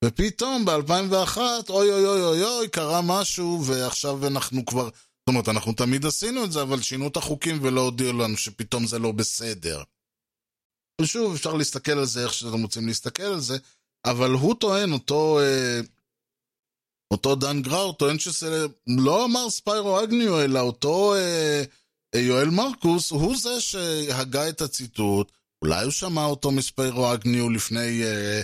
[0.05, 1.37] ופתאום ב-2001,
[1.69, 4.89] אוי אוי אוי אוי אוי, קרה משהו, ועכשיו אנחנו כבר...
[5.31, 8.99] אומרת, אנחנו תמיד עשינו את זה, אבל שינו את החוקים ולא הודיעו לנו שפתאום זה
[8.99, 9.83] לא בסדר.
[11.01, 13.57] ושוב, אפשר להסתכל על זה איך שאתם רוצים להסתכל על זה,
[14.05, 15.79] אבל הוא טוען, אותו, אה,
[17.13, 21.63] אותו דן גראור, טוען שזה לא אמר ספיירו אגניו, אלא אותו אה,
[22.15, 28.03] אה, יואל מרקוס, הוא זה שהגה את הציטוט, אולי הוא שמע אותו מספיירו אגניו לפני...
[28.03, 28.41] אה,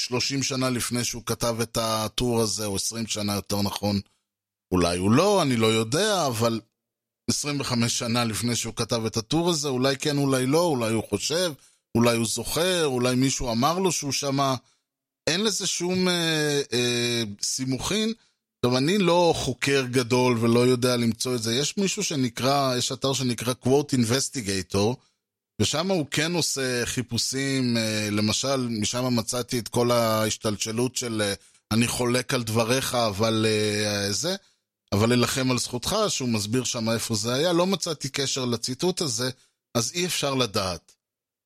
[0.00, 4.00] 30 שנה לפני שהוא כתב את הטור הזה, או 20 שנה יותר נכון.
[4.72, 6.60] אולי הוא לא, אני לא יודע, אבל
[7.30, 11.52] 25 שנה לפני שהוא כתב את הטור הזה, אולי כן, אולי לא, אולי הוא חושב,
[11.96, 14.54] אולי הוא זוכר, אולי מישהו אמר לו שהוא שמע.
[15.26, 18.12] אין לזה שום אה, אה, סימוכין.
[18.64, 21.54] עכשיו, אני לא חוקר גדול ולא יודע למצוא את זה.
[21.54, 24.96] יש מישהו שנקרא, יש אתר שנקרא Quote Investigator,
[25.60, 31.34] ושם הוא כן עושה חיפושים, אה, למשל, משם מצאתי את כל ההשתלשלות של אה,
[31.70, 34.36] אני חולק על דבריך, אבל אה, זה,
[34.94, 39.30] אבל אלחם על זכותך, שהוא מסביר שם איפה זה היה, לא מצאתי קשר לציטוט הזה,
[39.74, 40.92] אז אי אפשר לדעת.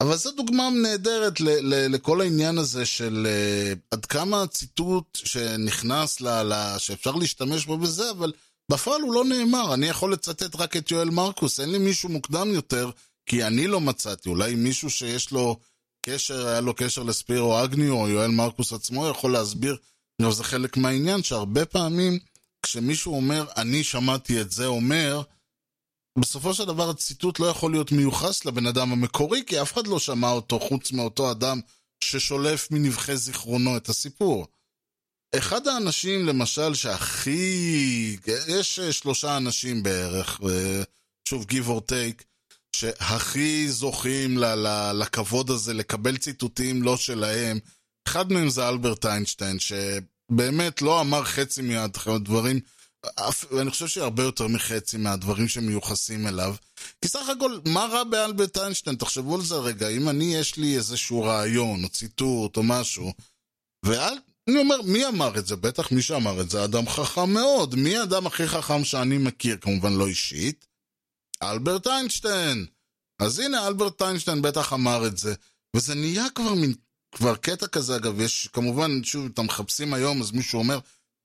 [0.02, 6.20] אבל זו דוגמה נהדרת ל- ל- לכל העניין הזה של uh, עד כמה הציטוט שנכנס,
[6.20, 8.32] ל- ל- שאפשר להשתמש בו בזה, אבל
[8.70, 9.74] בפועל הוא לא נאמר.
[9.74, 12.90] אני יכול לצטט רק את יואל מרקוס, אין לי מישהו מוקדם יותר,
[13.26, 14.28] כי אני לא מצאתי.
[14.28, 15.58] אולי מישהו שיש לו
[16.06, 19.76] קשר, היה לו קשר לספירו אגניו או יואל מרקוס עצמו, יכול להסביר.
[20.30, 22.18] זה חלק מהעניין, שהרבה פעמים
[22.64, 25.22] כשמישהו אומר, אני שמעתי את זה אומר,
[26.18, 29.98] בסופו של דבר הציטוט לא יכול להיות מיוחס לבן אדם המקורי, כי אף אחד לא
[29.98, 31.60] שמע אותו חוץ מאותו אדם
[32.04, 34.46] ששולף מנבחי זיכרונו את הסיפור.
[35.38, 38.16] אחד האנשים, למשל, שהכי...
[38.48, 40.40] יש שלושה אנשים בערך,
[41.28, 42.24] שוב, give or take,
[42.76, 47.58] שהכי זוכים ל- ל- לכבוד הזה לקבל ציטוטים לא שלהם.
[48.08, 49.58] אחד מהם זה אלברט איינשטיין,
[50.32, 52.60] שבאמת לא אמר חצי מהדברים,
[53.60, 56.54] אני חושב שהרבה יותר מחצי מהדברים שמיוחסים אליו.
[57.02, 58.96] כי סך הכל, מה רע באלברט איינשטיין?
[58.96, 63.12] תחשבו על זה רגע, אם אני, יש לי איזשהו רעיון, או ציטוט, או משהו,
[63.84, 64.18] ואל...
[64.48, 65.56] אני אומר, מי אמר את זה?
[65.56, 67.74] בטח מי שאמר את זה אדם חכם מאוד.
[67.74, 69.56] מי האדם הכי חכם שאני מכיר?
[69.60, 70.66] כמובן לא אישית.
[71.42, 72.66] אלברט איינשטיין.
[73.18, 75.34] אז הנה, אלברט איינשטיין בטח אמר את זה.
[75.76, 76.74] וזה נהיה כבר מין,
[77.14, 80.78] כבר קטע כזה, אגב, יש, כמובן, שוב, אתם מחפשים היום, אז מישהו אומר,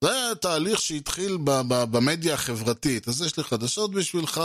[0.04, 3.08] זה תהליך שהתחיל ב- ב- במדיה החברתית.
[3.08, 4.41] אז יש לי חדשות בשבילך,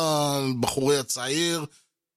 [0.61, 1.65] בחורי הצעיר.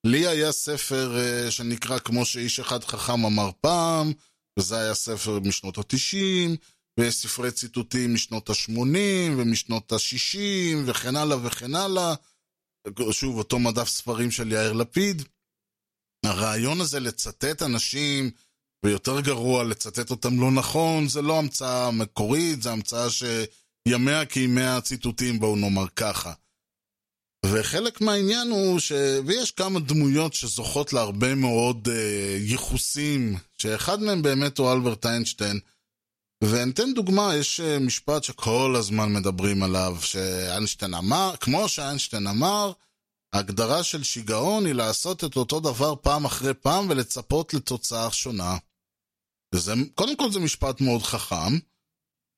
[0.06, 4.14] לי היה ספר uh, שנקרא כמו שאיש אחד חכם אמר פעם,
[4.60, 6.58] וזה היה ספר משנות ה-90,
[7.00, 12.14] ויש ספרי ציטוטים משנות ה-80 ומשנות ה-60 וכן הלאה וכן הלאה.
[13.12, 15.24] שוב, אותו מדף ספרים של יאיר לפיד.
[16.26, 18.32] הרעיון הזה לצטט אנשים,
[18.88, 25.40] ויותר גרוע, לצטט אותם לא נכון, זה לא המצאה מקורית, זה המצאה שימיה כימי הציטוטים,
[25.40, 26.34] בואו נאמר ככה.
[27.46, 28.92] וחלק מהעניין הוא ש...
[29.26, 35.60] ויש כמה דמויות שזוכות להרבה מאוד אה, ייחוסים, שאחד מהם באמת הוא אלברט איינשטיין.
[36.44, 42.72] ואתן דוגמה, יש אה, משפט שכל הזמן מדברים עליו, שאיינשטיין אמר, כמו שאיינשטיין אמר,
[43.34, 48.58] ההגדרה של שיגעון היא לעשות את אותו דבר פעם אחרי פעם ולצפות לתוצאה שונה.
[49.56, 51.58] וזה, קודם כל זה משפט מאוד חכם.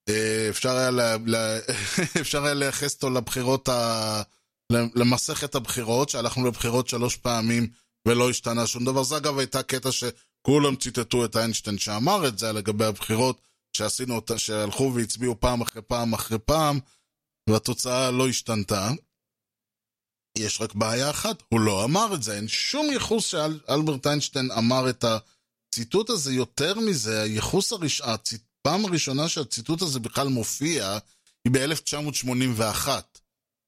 [0.09, 1.59] אה, אפשר היה, לה, לה,
[2.21, 4.21] אפשר היה לייחס אותו לבחירות, ה,
[4.71, 7.67] למסכת הבחירות, שהלכנו לבחירות שלוש פעמים
[8.07, 9.03] ולא השתנה שום דבר.
[9.03, 13.41] זה אגב הייתה קטע שכולם ציטטו את איינשטיין שאמר את זה לגבי הבחירות,
[13.77, 16.79] שעשינו אותה, שהלכו והצביעו פעם אחרי פעם אחרי פעם,
[17.49, 18.91] והתוצאה לא השתנתה.
[20.37, 24.89] יש רק בעיה אחת, הוא לא אמר את זה, אין שום ייחוס שאלברט איינשטיין אמר
[24.89, 25.05] את
[25.69, 26.33] הציטוט הזה.
[26.33, 30.97] יותר מזה, הייחוס הראשון, הפעם הראשונה שהציטוט הזה בכלל מופיע,
[31.45, 32.87] היא ב-1981.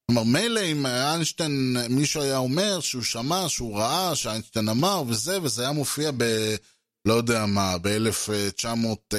[0.07, 5.61] כלומר, מילא אם איינשטיין, מישהו היה אומר שהוא שמע, שהוא ראה, שאיינשטיין אמר וזה, וזה
[5.61, 6.55] היה מופיע ב...
[7.05, 9.15] לא יודע מה, ב-1940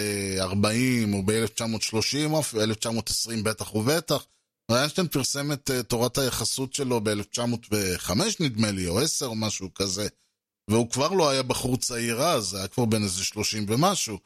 [1.13, 4.27] או ב-1930 או ב-1920 בטח ובטח.
[4.71, 10.09] איינשטיין פרסם את uh, תורת היחסות שלו ב-1905 נדמה לי, או 10 או משהו כזה.
[10.71, 14.19] והוא כבר לא היה בחור צעיר אז, היה כבר בן איזה 30 ומשהו.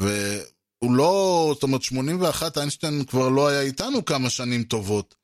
[0.00, 5.14] והוא לא, זאת אומרת, 81 איינשטיין כבר לא היה איתנו כמה שנים טובות.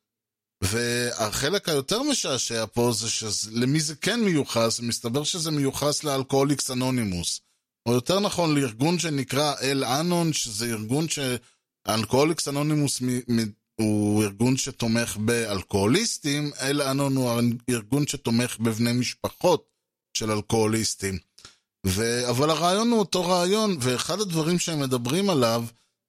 [0.62, 7.40] והחלק היותר משעשע פה זה שלמי זה כן מיוחס, מסתבר שזה מיוחס לאלכוהוליקס אנונימוס.
[7.86, 13.02] או יותר נכון לארגון שנקרא אל אנון, שזה ארגון שאלכוהוליקס אנונימוס
[13.80, 17.30] הוא ארגון שתומך באלכוהוליסטים, אל אנון הוא
[17.70, 19.73] ארגון שתומך בבני משפחות
[20.14, 21.18] של אלכוהוליסטים.
[21.86, 22.28] ו...
[22.30, 25.64] אבל הרעיון הוא אותו רעיון, ואחד הדברים שהם מדברים עליו,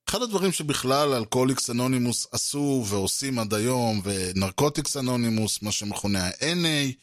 [0.09, 6.93] אחד הדברים שבכלל אלכוהוליקס אנונימוס עשו ועושים עד היום, ונרקוטיקס אנונימוס, מה שמכונה ה-NA,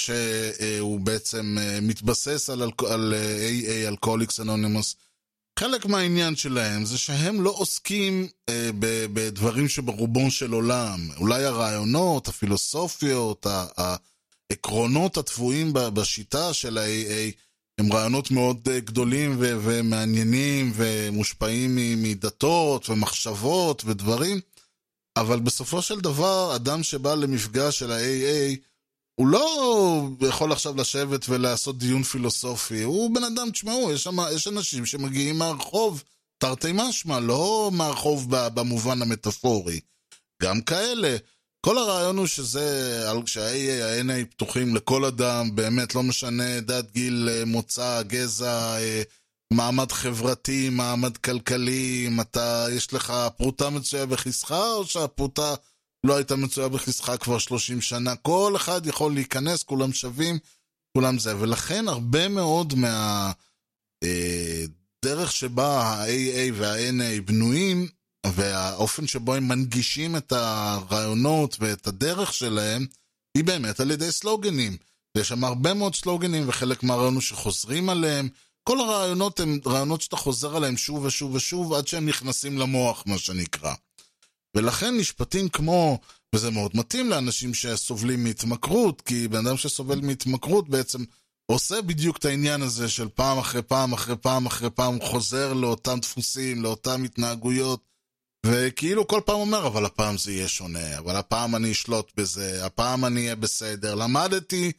[0.00, 4.96] שהוא בעצם מתבסס על, על AA, אלכוהוליקס אנונימוס,
[5.58, 8.70] חלק מהעניין שלהם זה שהם לא עוסקים אה,
[9.12, 11.08] בדברים שברובו של עולם.
[11.16, 13.46] אולי הרעיונות, הפילוסופיות,
[14.50, 17.32] העקרונות הטבועים בשיטה של ה-AA
[17.80, 24.40] הם רעיונות מאוד אה, גדולים ו- ומעניינים ומושפעים מדתות ומחשבות ודברים,
[25.16, 28.56] אבל בסופו של דבר, אדם שבא למפגש של ה-AA
[29.20, 34.86] הוא לא יכול עכשיו לשבת ולעשות דיון פילוסופי, הוא בן אדם, תשמעו, יש, יש אנשים
[34.86, 36.02] שמגיעים מהרחוב,
[36.38, 39.80] תרתי משמע, לא מהרחוב במובן המטאפורי.
[40.42, 41.16] גם כאלה.
[41.66, 48.02] כל הרעיון הוא שזה, שה-AA, ה-NA פתוחים לכל אדם, באמת, לא משנה דת, גיל, מוצא,
[48.02, 48.76] גזע,
[49.52, 55.54] מעמד חברתי, מעמד כלכלי, אם אתה, יש לך פרוטה מצויה בכיסך, או שהפרוטה
[56.06, 58.16] לא הייתה מצויה בכיסך כבר 30 שנה.
[58.16, 60.38] כל אחד יכול להיכנס, כולם שווים,
[60.96, 61.36] כולם זה.
[61.38, 63.34] ולכן הרבה מאוד מהדרך
[65.28, 67.88] אה, שבה ה-AA וה-NA בנויים,
[68.26, 72.86] והאופן שבו הם מנגישים את הרעיונות ואת הדרך שלהם,
[73.34, 74.76] היא באמת על ידי סלוגנים.
[75.16, 78.28] ויש שם הרבה מאוד סלוגנים, וחלק מהרעיונות שחוזרים עליהם.
[78.64, 83.18] כל הרעיונות הם רעיונות שאתה חוזר עליהם שוב ושוב ושוב, עד שהם נכנסים למוח, מה
[83.18, 83.74] שנקרא.
[84.56, 85.98] ולכן משפטים כמו,
[86.34, 91.04] וזה מאוד מתאים לאנשים שסובלים מהתמכרות, כי בן אדם שסובל מהתמכרות בעצם
[91.46, 95.98] עושה בדיוק את העניין הזה של פעם אחרי פעם אחרי פעם אחרי פעם חוזר לאותם
[96.02, 97.80] דפוסים, לאותן התנהגויות,
[98.46, 103.04] וכאילו כל פעם אומר, אבל הפעם זה יהיה שונה, אבל הפעם אני אשלוט בזה, הפעם
[103.04, 104.72] אני אהיה בסדר, למדתי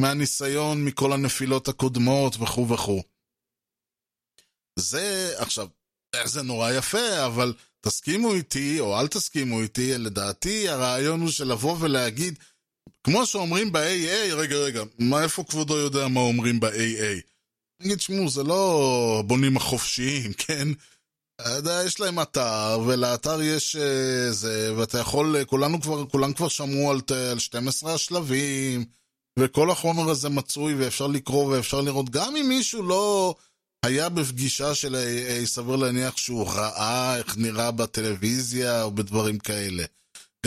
[0.00, 3.02] מהניסיון מכל הנפילות הקודמות וכו' וכו'.
[4.78, 5.68] זה, עכשיו,
[6.24, 11.76] זה נורא יפה, אבל תסכימו איתי, או אל תסכימו איתי, לדעתי הרעיון הוא של לבוא
[11.80, 12.38] ולהגיד,
[13.04, 17.20] כמו שאומרים ב-AA, רגע, רגע, מה, איפה כבודו יודע מה אומרים ב-AA?
[17.82, 20.68] נגיד, שמעו, זה לא בונים החופשיים, כן?
[21.86, 27.00] יש להם אתר, ולאתר יש אה, זה, ואתה יכול, כולנו כבר, כולם כבר שמעו על,
[27.30, 28.84] על 12 השלבים,
[29.38, 33.34] וכל החומר הזה מצוי, ואפשר לקרוא ואפשר לראות, גם אם מישהו לא...
[33.82, 34.96] היה בפגישה של
[35.44, 39.84] סביר להניח שהוא ראה איך נראה בטלוויזיה או בדברים כאלה.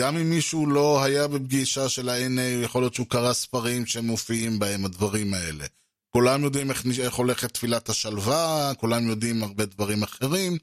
[0.00, 4.84] גם אם מישהו לא היה בפגישה של ה-NA, יכול להיות שהוא קרא ספרים שמופיעים בהם,
[4.84, 5.64] הדברים האלה.
[6.10, 10.58] כולם יודעים איך, איך הולכת תפילת השלווה, כולם יודעים הרבה דברים אחרים,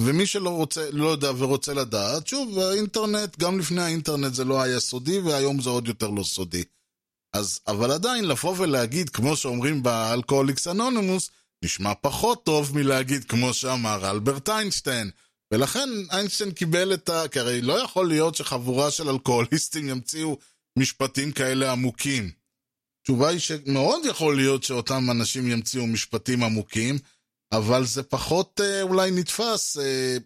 [0.00, 4.80] ומי שלא רוצה, לא יודע ורוצה לדעת, שוב, האינטרנט, גם לפני האינטרנט זה לא היה
[4.80, 6.64] סודי, והיום זה עוד יותר לא סודי.
[7.32, 11.30] אז, אבל עדיין לבוא ולהגיד, כמו שאומרים באלכוהוליקס אנונימוס,
[11.64, 15.10] נשמע פחות טוב מלהגיד כמו שאמר אלברט איינשטיין.
[15.52, 17.28] ולכן איינשטיין קיבל את ה...
[17.28, 20.38] כי הרי לא יכול להיות שחבורה של אלכוהוליסטים ימציאו
[20.78, 22.30] משפטים כאלה עמוקים.
[23.00, 26.98] התשובה היא שמאוד יכול להיות שאותם אנשים ימציאו משפטים עמוקים,
[27.52, 30.16] אבל זה פחות אה, אולי נתפס אה,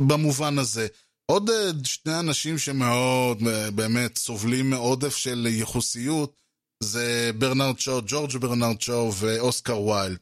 [0.00, 0.86] במובן הזה.
[1.26, 3.38] עוד אה, שני אנשים שמאוד
[3.74, 6.36] באמת סובלים מעודף של ייחוסיות,
[6.82, 10.18] זה ברנרד שואו, ג'ורג' ברנרד שואו ואוסקר ויילד.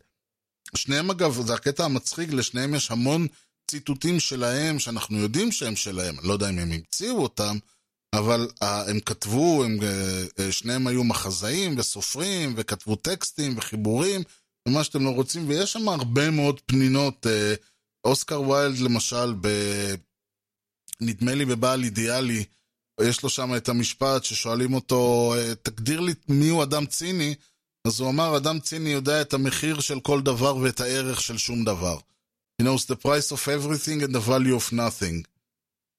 [0.77, 3.27] שניהם אגב, זה הקטע המצחיק, לשניהם יש המון
[3.71, 7.59] ציטוטים שלהם, שאנחנו יודעים שהם שלהם, אני לא יודע אם הם המציאו אותם,
[8.15, 9.79] אבל הם כתבו, הם,
[10.51, 14.23] שניהם היו מחזאים וסופרים, וכתבו טקסטים וחיבורים,
[14.67, 17.27] ומה שאתם לא רוצים, ויש שם הרבה מאוד פנינות.
[17.27, 17.57] Uh,
[18.07, 19.49] אוסקר ויילד למשל, ב...
[21.01, 22.45] נדמה לי בבעל אידיאלי,
[23.01, 27.35] יש לו שם את המשפט ששואלים אותו, אה, תגדיר לי מי הוא אדם ציני,
[27.87, 31.64] אז הוא אמר, אדם ציני יודע את המחיר של כל דבר ואת הערך של שום
[31.64, 31.99] דבר.
[32.62, 35.27] He knows the price of everything and the value of nothing.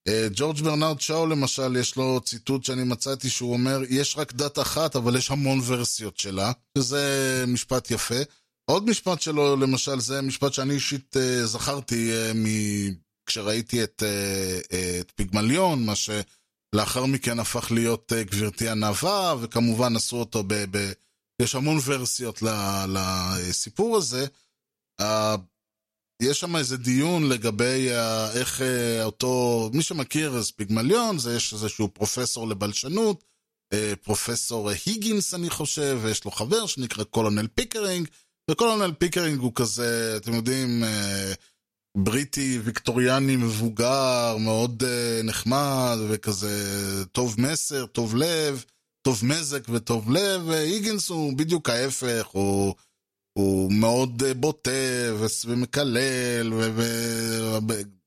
[0.07, 4.59] אה, ג'ורג' ברנרד שאו למשל, יש לו ציטוט שאני מצאתי שהוא אומר, יש רק דת
[4.59, 8.21] אחת, אבל יש המון ורסיות שלה, שזה משפט יפה.
[8.69, 12.45] עוד משפט שלו, למשל, זה משפט שאני אישית uh, זכרתי uh, מ...
[13.25, 19.95] כשראיתי את, uh, uh, את פיגמליון, מה שלאחר מכן הפך להיות uh, גברתי הנאווה, וכמובן
[19.95, 20.53] עשו אותו ב...
[20.53, 20.91] ב...
[21.41, 22.41] יש המון ורסיות
[22.87, 24.25] לסיפור הזה.
[25.01, 25.05] Uh,
[26.21, 31.53] יש שם איזה דיון לגבי uh, איך uh, אותו, מי שמכיר אז פיגמליון, זה יש
[31.53, 33.23] איזשהו פרופסור לבלשנות,
[33.73, 38.07] uh, פרופסור היגינס אני חושב, ויש לו חבר שנקרא colonel פיקרינג,
[38.51, 41.33] ו colonel פיקרינג הוא כזה, אתם יודעים, אה,
[41.97, 46.49] בריטי, ויקטוריאני מבוגר, מאוד אה, נחמד, וכזה
[47.11, 48.63] טוב מזג, טוב לב,
[49.01, 52.75] טוב מזג וטוב לב, והיגינס הוא בדיוק ההפך, הוא,
[53.37, 54.69] הוא מאוד אה, בוטה
[55.45, 56.53] ומקלל,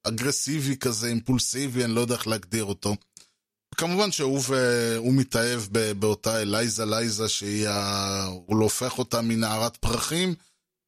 [0.06, 2.96] ואגרסיבי כזה, אימפולסיבי, אני לא יודע איך להגדיר אותו.
[3.80, 4.40] כמובן שהוא
[4.96, 5.62] הוא מתאהב
[5.98, 8.26] באותה אלייזה לייזה שהיא, ה...
[8.46, 10.34] הוא הופך אותה מנערת פרחים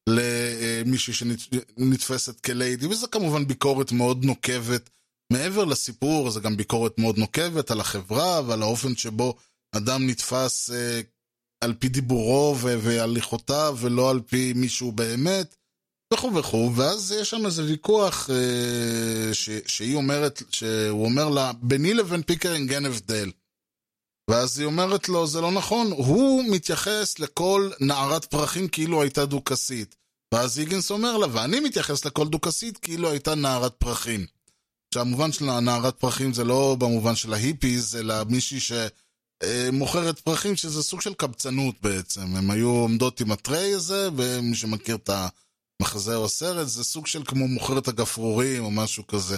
[0.08, 4.90] למישהי שנתפסת כליידי, וזה כמובן ביקורת מאוד נוקבת.
[5.32, 9.34] מעבר לסיפור, זה גם ביקורת מאוד נוקבת על החברה ועל האופן שבו
[9.76, 11.00] אדם נתפס אה,
[11.60, 15.56] על פי דיבורו והליכותיו ולא על פי מי שהוא באמת.
[16.12, 21.94] וכו' וכו', ואז יש שם איזה ויכוח אה, ש, שהיא אומרת, שהוא אומר לה, ביני
[21.94, 23.30] לבין פיקרינג אין הבדל.
[24.30, 29.96] ואז היא אומרת לו, זה לא נכון, הוא מתייחס לכל נערת פרחים כאילו הייתה דוכסית.
[30.34, 34.26] ואז היגינס אומר לה, ואני מתייחס לכל דוכסית כאילו הייתה נערת פרחים.
[34.94, 40.82] שהמובן של נערת פרחים זה לא במובן של ההיפיז, אלא מישהי שמוכרת אה, פרחים, שזה
[40.82, 42.36] סוג של קבצנות בעצם.
[42.36, 45.28] הם היו עומדות עם הטריי הזה, ומי שמכיר את ה...
[45.82, 49.36] מחזה או סרט, זה סוג של כמו מוכרת הגפרורים או משהו כזה.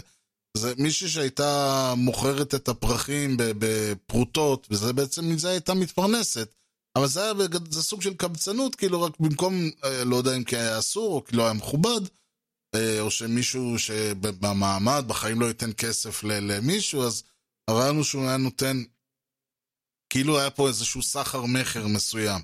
[0.56, 6.54] זה מישהי שהייתה מוכרת את הפרחים בפרוטות, וזה בעצם, מזה הייתה מתפרנסת.
[6.96, 7.32] אבל זה היה,
[7.70, 11.24] זה סוג של קבצנות, כאילו רק במקום, אה, לא יודע אם כי היה אסור, או
[11.24, 12.00] כי לא היה מכובד,
[12.74, 17.22] אה, או שמישהו שבמעמד בחיים לא ייתן כסף למישהו, אז
[17.70, 18.82] הרעיון הוא שהוא היה נותן,
[20.10, 22.40] כאילו היה פה איזשהו סחר מכר מסוים.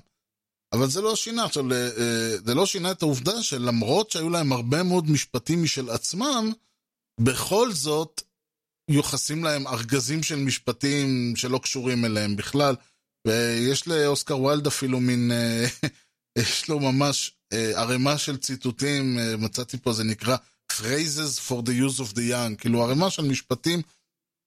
[0.73, 4.83] אבל זה לא שינה, עכשיו, אה, זה לא שינה את העובדה שלמרות שהיו להם הרבה
[4.83, 6.51] מאוד משפטים משל עצמם,
[7.21, 8.21] בכל זאת
[8.91, 12.75] יוחסים להם ארגזים של משפטים שלא קשורים אליהם בכלל.
[13.27, 15.65] ויש לאוסקר וילד אפילו מין, אה,
[16.39, 20.35] יש לו ממש אה, ערימה של ציטוטים, מצאתי פה, זה נקרא
[20.71, 23.81] phrases for the use of the young, כאילו ערימה של משפטים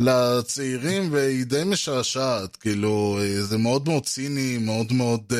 [0.02, 5.32] לצעירים, והיא די משעשעת, כאילו, זה מאוד מאוד ציני, מאוד מאוד...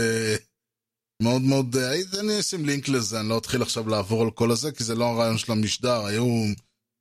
[1.22, 4.72] מאוד מאוד, אה, אני אשים לינק לזה, אני לא אתחיל עכשיו לעבור על כל הזה,
[4.72, 6.06] כי זה לא הרעיון של המשדר.
[6.06, 6.24] היו,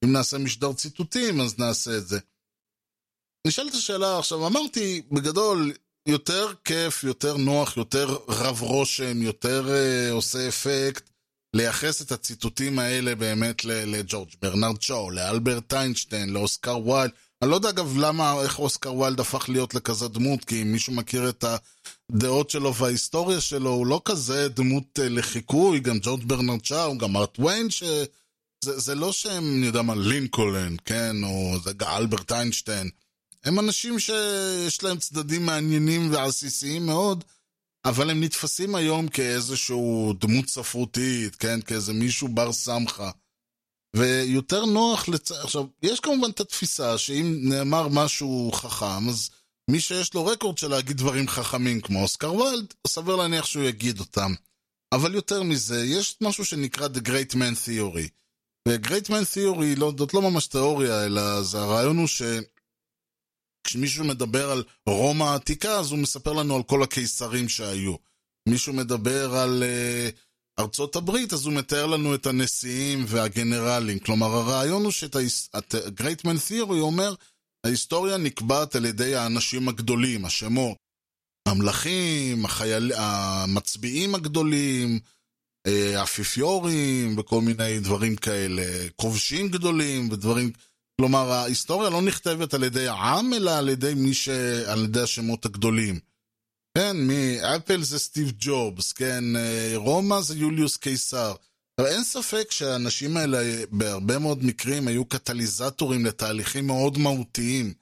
[0.05, 2.19] אם נעשה משדר ציטוטים, אז נעשה את זה.
[3.47, 5.73] נשאלת השאלה עכשיו, אמרתי, בגדול,
[6.07, 11.09] יותר כיף, יותר נוח, יותר רב רושם, יותר uh, עושה אפקט,
[11.55, 17.11] לייחס את הציטוטים האלה באמת לג'ורג' ברנרד שואו, לאלברט איינשטיין, לאוסקר ויילד.
[17.41, 20.93] אני לא יודע אגב למה, איך אוסקר ויילד הפך להיות לכזה דמות, כי אם מישהו
[20.93, 21.43] מכיר את
[22.11, 27.17] הדעות שלו וההיסטוריה שלו, הוא לא כזה דמות אה, לחיקוי, גם ג'ורג' ברנרד שאו, גם
[27.17, 28.05] ארט ויין, שזה
[28.79, 32.89] זה לא שהם, אני יודע מה, לינקולן, כן, או זה אלברט איינשטיין.
[33.43, 37.23] הם אנשים שיש להם צדדים מעניינים ועסיסיים מאוד,
[37.85, 43.11] אבל הם נתפסים היום כאיזשהו דמות ספרותית, כן, כאיזה מישהו בר סמכה.
[43.95, 45.31] ויותר נוח לצ...
[45.31, 49.29] עכשיו, יש כמובן את התפיסה שאם נאמר משהו חכם, אז
[49.71, 53.99] מי שיש לו רקורד של להגיד דברים חכמים כמו אוסקר וולד, סביר להניח שהוא יגיד
[53.99, 54.33] אותם.
[54.93, 58.09] אבל יותר מזה, יש משהו שנקרא The Great Man Theory.
[58.67, 62.21] ו-Great Man Theory, לא, זאת לא ממש תיאוריה, אלא זה הרעיון הוא ש...
[63.63, 67.95] כשמישהו מדבר על רומא העתיקה, אז הוא מספר לנו על כל הקיסרים שהיו.
[68.49, 69.63] מישהו מדבר על...
[69.63, 70.19] Uh,
[70.59, 73.99] ארצות הברית, אז הוא מתאר לנו את הנשיאים והגנרלים.
[73.99, 77.15] כלומר, הרעיון הוא שאת ה-Great Man Theory אומר,
[77.63, 80.77] ההיסטוריה נקבעת על ידי האנשים הגדולים, השמות.
[81.47, 82.91] המלכים, החייל...
[82.95, 84.99] המצביעים הגדולים,
[85.67, 90.51] אה, האפיפיורים וכל מיני דברים כאלה, כובשים גדולים ודברים...
[91.01, 94.29] כלומר, ההיסטוריה לא נכתבת על ידי העם, אלא על ידי מי ש...
[94.67, 95.99] על ידי השמות הגדולים.
[96.77, 101.33] כן, מאפל זה סטיב ג'ובס, כן, אה, רומא זה יוליוס קיסר.
[101.77, 107.73] אבל אין ספק שהאנשים האלה בהרבה מאוד מקרים היו קטליזטורים לתהליכים מאוד מהותיים.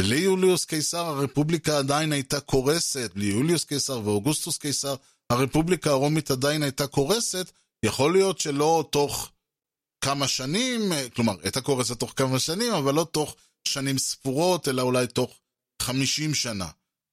[0.00, 4.94] בלי יוליוס קיסר הרפובליקה עדיין הייתה קורסת, בלי יוליוס קיסר ואוגוסטוס קיסר
[5.30, 7.52] הרפובליקה הרומית עדיין הייתה קורסת,
[7.82, 9.32] יכול להיות שלא תוך
[10.00, 10.80] כמה שנים,
[11.14, 15.40] כלומר, הייתה קורסת תוך כמה שנים, אבל לא תוך שנים ספורות, אלא אולי תוך
[15.82, 16.68] 50 שנה.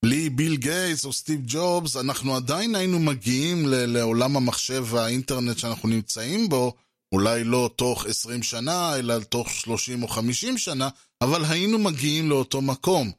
[0.06, 5.90] בלי ביל גייטס או סטיב ג'ובס, אנחנו עדיין היינו מגיעים ל- לעולם המחשב והאינטרנט שאנחנו
[5.90, 6.74] נמצאים בו,
[7.12, 10.90] אולי לא תוך 20 שנה, אלא תוך 30 או 50 שנה,
[11.22, 13.12] אבל היינו מגיעים לאותו מקום.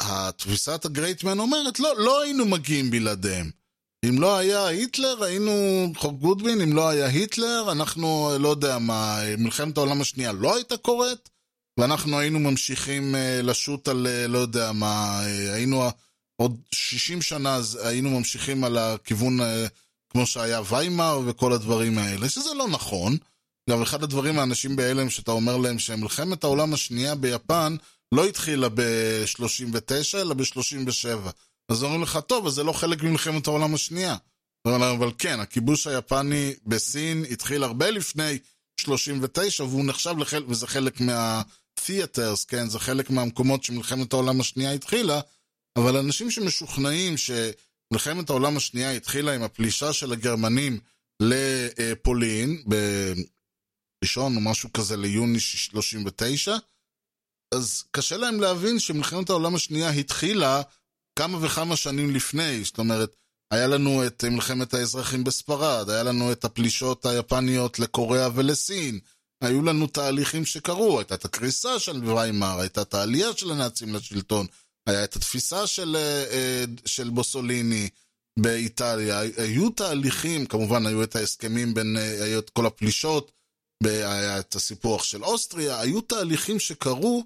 [0.00, 3.50] התפיסת הגרייטמן אומרת, לא, לא היינו מגיעים בלעדיהם.
[4.08, 5.52] אם לא היה היטלר, היינו
[5.96, 10.76] חוק גודווין, אם לא היה היטלר, אנחנו, לא יודע מה, מלחמת העולם השנייה לא הייתה
[10.76, 11.28] קורית,
[11.80, 15.90] ואנחנו היינו ממשיכים אה, לשוט על, אה, לא יודע מה, אה, היינו
[16.36, 19.38] עוד 60 שנה, אז היינו ממשיכים על הכיוון
[20.10, 23.16] כמו שהיה ויימאר וכל הדברים האלה, שזה לא נכון.
[23.70, 27.76] גם אחד הדברים, האנשים בהלם, שאתה אומר להם שמלחמת העולם השנייה ביפן
[28.14, 31.30] לא התחילה ב-39, אלא ב-37.
[31.68, 34.16] אז אומרים לך, טוב, אז זה לא חלק ממלחמת העולם השנייה.
[34.66, 38.38] אבל כן, הכיבוש היפני בסין התחיל הרבה לפני
[38.80, 41.00] 39, והוא נחשב לחלק, וזה חלק
[41.90, 42.68] מה-theaters, כן?
[42.68, 45.20] זה חלק מהמקומות שמלחמת העולם השנייה התחילה,
[45.76, 50.80] אבל אנשים שמשוכנעים שמלחמת העולם השנייה התחילה עם הפלישה של הגרמנים
[51.20, 52.62] לפולין,
[54.02, 56.56] בראשון או משהו כזה ליוני 39,
[57.54, 60.62] אז קשה להם להבין שמלחמת העולם השנייה התחילה
[61.18, 63.16] כמה וכמה שנים לפני, זאת אומרת,
[63.50, 69.00] היה לנו את מלחמת האזרחים בספרד, היה לנו את הפלישות היפניות לקוריאה ולסין,
[69.44, 74.46] היו לנו תהליכים שקרו, הייתה את הקריסה של ויימאר, הייתה את העלייה של הנאצים לשלטון,
[74.86, 75.96] היה את התפיסה של,
[76.86, 77.88] של בוסוליני
[78.38, 83.32] באיטליה, היו תהליכים, כמובן היו את ההסכמים בין, היו את כל הפלישות,
[83.84, 87.24] היה את הסיפוח של אוסטריה, היו תהליכים שקרו,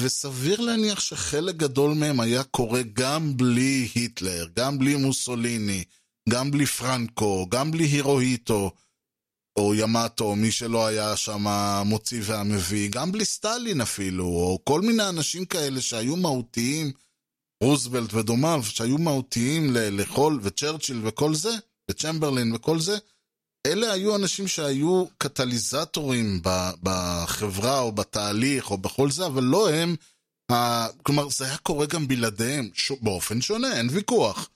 [0.00, 5.84] וסביר להניח שחלק גדול מהם היה קורה גם בלי היטלר, גם בלי מוסוליני,
[6.28, 8.72] גם בלי פרנקו, גם בלי הירוהיטו,
[9.60, 15.08] או ימטו, מי שלא היה שם המוציא והמביא, גם בלי סטלין אפילו, או כל מיני
[15.08, 16.92] אנשים כאלה שהיו מהותיים,
[17.62, 21.50] רוזוולט ודומיו, שהיו מהותיים לכל, וצ'רצ'יל וכל זה,
[21.90, 22.98] וצ'מברלין וכל זה,
[23.66, 26.42] אלה היו אנשים שהיו קטליזטורים
[26.82, 29.96] בחברה או בתהליך או בכל זה, אבל לא הם,
[31.02, 32.70] כלומר זה היה קורה גם בלעדיהם,
[33.02, 34.50] באופן שונה, אין ויכוח.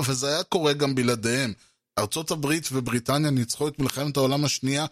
[0.00, 1.52] אבל זה היה קורה גם בלעדיהם.
[1.98, 4.86] ארצות הברית ובריטניה ניצחו את מלחמת העולם השנייה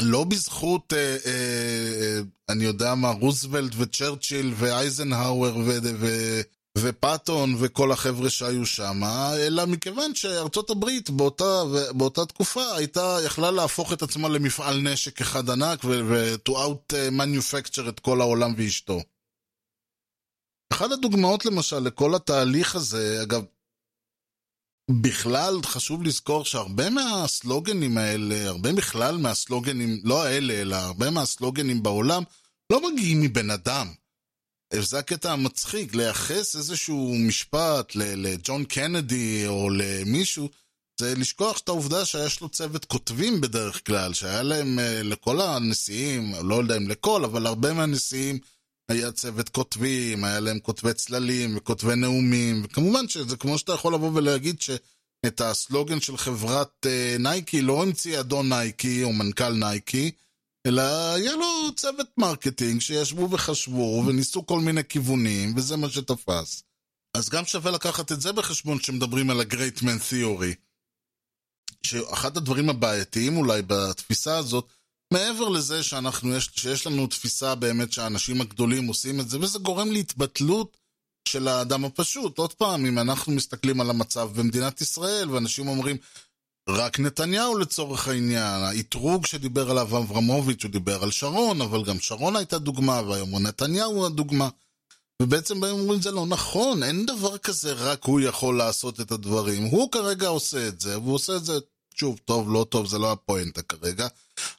[0.00, 5.78] לא בזכות, אה, אה, אה, אני יודע מה, רוזוולט וצ'רצ'יל ואייזנהאואר ו...
[5.98, 6.40] ו
[6.78, 9.00] ופאטון וכל החבר'ה שהיו שם,
[9.36, 15.50] אלא מכיוון שארצות הברית באותה, באותה תקופה הייתה, יכלה להפוך את עצמה למפעל נשק אחד
[15.50, 19.00] ענק ו-to out manufacture את כל העולם ואשתו.
[20.72, 23.44] אחת הדוגמאות למשל לכל התהליך הזה, אגב,
[24.90, 32.22] בכלל חשוב לזכור שהרבה מהסלוגנים האלה, הרבה בכלל מהסלוגנים, לא האלה, אלא הרבה מהסלוגנים בעולם,
[32.70, 33.92] לא מגיעים מבן אדם.
[34.74, 40.48] זה הקטע המצחיק, לייחס איזשהו משפט לג'ון קנדי או למישהו,
[41.00, 46.54] זה לשכוח את העובדה שיש לו צוות כותבים בדרך כלל, שהיה להם, לכל הנשיאים, לא
[46.54, 48.38] יודע אם לכל, אבל הרבה מהנשיאים
[48.88, 54.10] היה צוות כותבים, היה להם כותבי צללים וכותבי נאומים, וכמובן שזה כמו שאתה יכול לבוא
[54.14, 56.86] ולהגיד שאת הסלוגן של חברת
[57.18, 60.10] נייקי לא המציא אדון נייקי או מנכ"ל נייקי,
[60.66, 60.82] אלא
[61.14, 66.62] היה לו צוות marketing שישבו וחשבו וניסו כל מיני כיוונים, וזה מה שתפס.
[67.14, 70.54] אז גם שווה לקחת את זה בחשבון כשמדברים על ה-Great Man Theory.
[71.82, 74.72] שאחד הדברים הבעייתיים אולי בתפיסה הזאת,
[75.12, 79.90] מעבר לזה שאנחנו, יש, שיש לנו תפיסה באמת שהאנשים הגדולים עושים את זה, וזה גורם
[79.92, 80.76] להתבטלות
[81.28, 82.38] של האדם הפשוט.
[82.38, 85.96] עוד פעם, אם אנחנו מסתכלים על המצב במדינת ישראל, ואנשים אומרים,
[86.68, 92.36] רק נתניהו לצורך העניין, האתרוג שדיבר עליו אברמוביץ', הוא דיבר על שרון, אבל גם שרון
[92.36, 94.48] הייתה דוגמה, והיום הוא נתניהו הדוגמה.
[95.22, 99.64] ובעצם באים אומרים, זה לא נכון, אין דבר כזה, רק הוא יכול לעשות את הדברים.
[99.64, 101.52] הוא כרגע עושה את זה, והוא עושה את זה,
[101.94, 104.08] שוב, טוב, לא טוב, זה לא הפואנטה כרגע.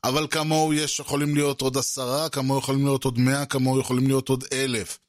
[0.04, 4.30] אבל כמוהו יש, יכולים להיות עוד עשרה, כמוהו יכולים להיות עוד מאה, כמוהו יכולים להיות
[4.30, 5.00] עוד אלף.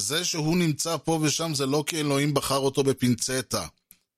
[0.00, 3.66] זה שהוא נמצא פה ושם זה לא כי אלוהים בחר אותו בפינצטה.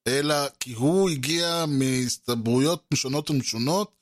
[0.08, 3.92] אלא כי הוא הגיע מהסתברויות שונות ומשונות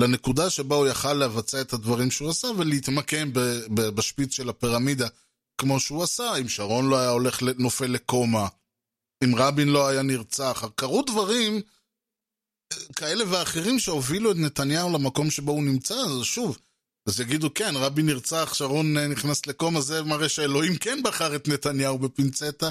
[0.00, 3.30] לנקודה שבה הוא יכל לבצע את הדברים שהוא עשה ולהתמקם
[3.74, 5.08] בשפיץ של הפירמידה
[5.60, 8.48] כמו שהוא עשה, אם שרון לא היה הולך נופל לקומה,
[9.24, 10.64] אם רבין לא היה נרצח.
[10.74, 11.60] קרו דברים
[12.96, 16.58] כאלה ואחרים שהובילו את נתניהו למקום שבו הוא נמצא, אז שוב,
[17.08, 21.48] אז יגידו, כן, רבין נרצח, שרון אה, נכנס לקומה, זה מראה שאלוהים כן בחר את
[21.48, 22.70] נתניהו בפינצטה,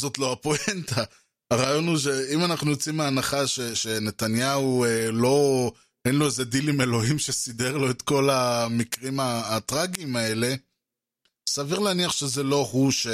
[0.00, 1.04] זאת לא הפואנטה.
[1.52, 5.72] הרעיון הוא שאם אנחנו יוצאים מההנחה ש, שנתניהו אה, לא,
[6.06, 10.54] אין לו איזה דיל עם אלוהים שסידר לו את כל המקרים הטרגיים האלה,
[11.48, 13.06] סביר להניח שזה לא הוא ש...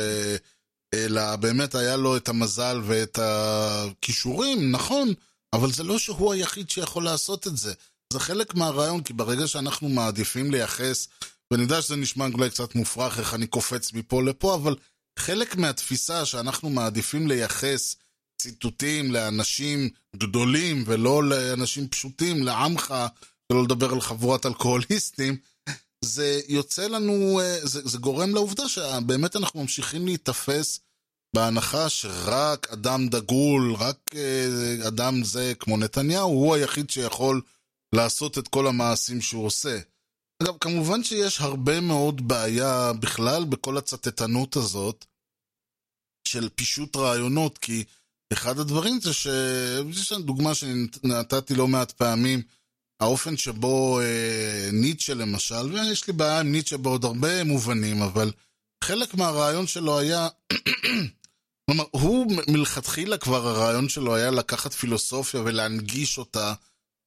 [0.94, 5.08] אלא באמת היה לו את המזל ואת הכישורים, נכון,
[5.52, 7.72] אבל זה לא שהוא היחיד שיכול לעשות את זה.
[8.12, 11.08] זה חלק מהרעיון, כי ברגע שאנחנו מעדיפים לייחס,
[11.50, 14.76] ואני יודע שזה נשמע אולי קצת מופרך איך אני קופץ מפה לפה, אבל
[15.18, 17.96] חלק מהתפיסה שאנחנו מעדיפים לייחס
[18.42, 22.94] ציטוטים לאנשים גדולים ולא לאנשים פשוטים, לעמך,
[23.52, 25.36] שלא לדבר על חבורת אלכוהוליסטים,
[26.04, 30.80] זה יוצא לנו, אה, זה, זה גורם לעובדה שבאמת אנחנו ממשיכים להיתפס
[31.36, 37.40] בהנחה שרק אדם דגול, רק אה, אדם זה כמו נתניהו, הוא היחיד שיכול
[37.94, 39.78] לעשות את כל המעשים שהוא עושה.
[40.42, 45.04] אגב, כמובן שיש הרבה מאוד בעיה בכלל בכל הצטטנות הזאת
[46.28, 47.84] של פישוט רעיונות, כי
[48.32, 49.26] אחד הדברים זה ש...
[49.90, 52.42] יש דוגמה שנתתי לא מעט פעמים,
[53.00, 58.32] האופן שבו אה, ניטשה למשל, ויש לי בעיה עם ניטשה בעוד הרבה מובנים, אבל
[58.84, 60.28] חלק מהרעיון שלו היה,
[61.66, 66.54] כלומר, הוא מלכתחילה כבר הרעיון שלו היה לקחת פילוסופיה ולהנגיש אותה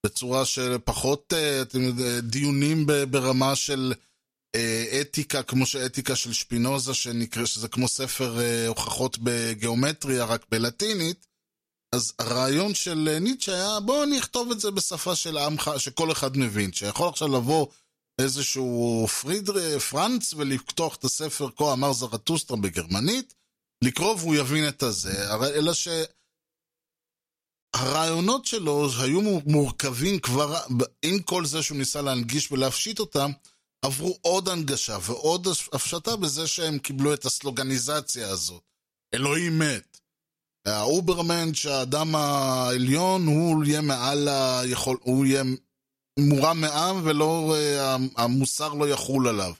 [0.06, 1.64] בצורה של פחות אה,
[2.22, 3.94] דיונים ברמה של
[4.56, 11.28] אה, אתיקה, כמו שאתיקה של שפינוזה, שנקרא, שזה כמו ספר אה, הוכחות בגיאומטריה, רק בלטינית.
[11.96, 16.38] אז הרעיון של ניטשה היה, בואו אני אכתוב את זה בשפה של עמך, שכל אחד
[16.38, 17.68] מבין, שיכול עכשיו לבוא
[18.22, 23.34] איזשהו פרידר, פרנץ ולפתוח את הספר כה אמר זרטוסטרה בגרמנית,
[23.86, 25.88] לקרוא והוא יבין את הזה, אלא ש...
[27.76, 30.56] הרעיונות שלו היו מורכבים כבר,
[31.02, 33.32] עם כל זה שהוא ניסה להנגיש ולהפשיט אותם,
[33.86, 38.64] עברו עוד הנגשה ועוד הפשטה בזה שהם קיבלו את הסלוגניזציה הזאת.
[39.14, 40.00] אלוהים מת.
[40.66, 45.44] האוברמן שהאדם העליון הוא יהיה מעל היכול, הוא יהיה
[46.20, 49.54] מורם מעם ולא, אה, המוסר לא יחול עליו.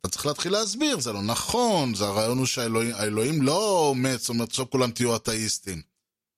[0.00, 4.48] אתה צריך להתחיל להסביר, זה לא נכון, זה הרעיון הוא שהאלוהים לא מת, זאת אומרת
[4.48, 5.82] עכשיו כולם תהיו אתאיסטים.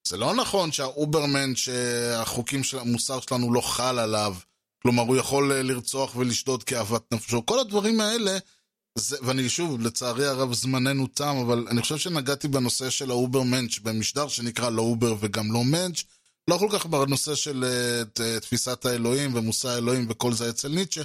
[0.09, 4.35] זה לא נכון שה Übermensch, שהחוקים של המוסר שלנו לא חל עליו,
[4.83, 8.39] כלומר הוא יכול אה, לרצוח ולשדוד כאוות נפשו, כל הדברים האלה,
[8.99, 13.79] זה, ואני שוב, לצערי הרב זמננו תם, אבל אני חושב שנגעתי בנושא של ה Übermensch
[13.79, 16.03] במשדר שנקרא לא Über וגם לא Mensch,
[16.49, 17.65] לא כל כך בנושא של
[18.19, 21.03] אה, תפיסת האלוהים ומושא האלוהים וכל זה אצל ניטשה,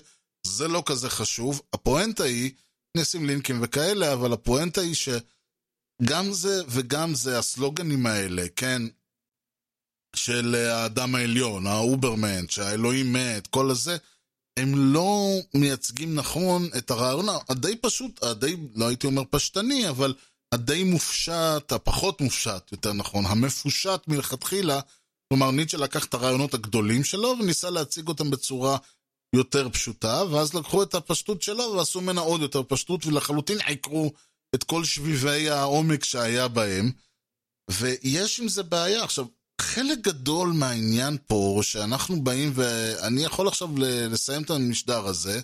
[0.47, 1.61] זה לא כזה חשוב.
[1.73, 2.51] הפואנטה היא,
[2.97, 8.81] נשים לינקים וכאלה, אבל הפואנטה היא שגם זה וגם זה, הסלוגנים האלה, כן,
[10.15, 13.97] של האדם העליון, האוברמן, שהאלוהים מת, כל הזה,
[14.57, 20.13] הם לא מייצגים נכון את הרעיון הדי פשוט, הדי, לא הייתי אומר פשטני, אבל
[20.51, 24.79] הדי מופשט, הפחות מופשט, יותר נכון, המפושט מלכתחילה,
[25.29, 28.77] כלומר ניטשה לקח את הרעיונות הגדולים שלו וניסה להציג אותם בצורה
[29.33, 34.11] יותר פשוטה, ואז לקחו את הפשטות שלו ועשו ממנה עוד יותר פשטות, ולחלוטין עיקרו
[34.55, 36.91] את כל שביבי העומק שהיה בהם,
[37.71, 39.03] ויש עם זה בעיה.
[39.03, 39.25] עכשיו,
[39.61, 45.41] חלק גדול מהעניין פה, שאנחנו באים ואני יכול עכשיו לסיים את המשדר הזה,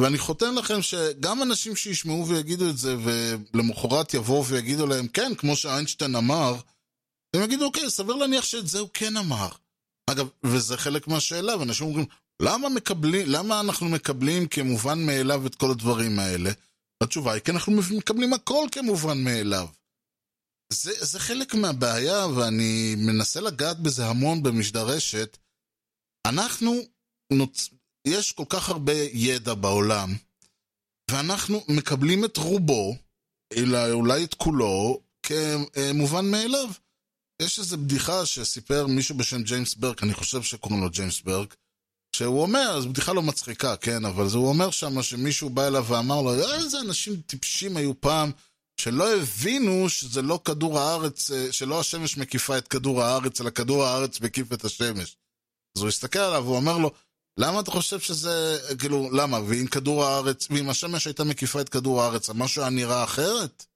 [0.00, 5.56] ואני חותם לכם שגם אנשים שישמעו ויגידו את זה, ולמחרת יבואו ויגידו להם, כן, כמו
[5.56, 6.54] שאיינשטיין אמר,
[7.36, 9.48] הם יגידו, אוקיי, סביר להניח שאת זה הוא כן אמר.
[10.10, 12.06] אגב, וזה חלק מהשאלה, ואנשים אומרים,
[12.44, 16.50] למה, מקבלים, למה אנחנו מקבלים כמובן מאליו את כל הדברים האלה?
[17.02, 19.68] התשובה היא, כי אנחנו מקבלים הכל כמובן מאליו.
[20.72, 25.38] זה, זה חלק מהבעיה, ואני מנסה לגעת בזה המון במשדר רשת.
[26.26, 26.72] אנחנו,
[27.32, 27.70] נוצ...
[28.06, 30.14] יש כל כך הרבה ידע בעולם,
[31.10, 32.96] ואנחנו מקבלים את רובו,
[33.56, 36.68] אלא אולי את כולו, כמובן מאליו.
[37.42, 41.56] יש איזו בדיחה שסיפר מישהו בשם ג'יימס ברק, אני חושב שקוראים לו ג'יימס ברק,
[42.16, 46.22] שהוא אומר, זו בדיחה לא מצחיקה, כן, אבל הוא אומר שם שמישהו בא אליו ואמר
[46.22, 48.30] לו, איזה אנשים טיפשים היו פעם,
[48.76, 53.84] שלא הבינו שזה לא כדור הארץ, אה, שלא השמש מקיפה את כדור הארץ, אלא כדור
[53.84, 55.16] הארץ מקיף את השמש.
[55.76, 56.90] אז הוא הסתכל עליו והוא אומר לו,
[57.38, 59.40] למה אתה חושב שזה, כאילו, למה?
[59.46, 63.66] ואם כדור הארץ, ואם השמש הייתה מקיפה את כדור הארץ, המשהו היה נראה אחרת?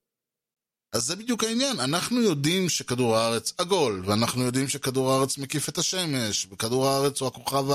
[0.93, 5.77] אז זה בדיוק העניין, אנחנו יודעים שכדור הארץ עגול, ואנחנו יודעים שכדור הארץ מקיף את
[5.77, 7.65] השמש, וכדור הארץ הוא הכוכב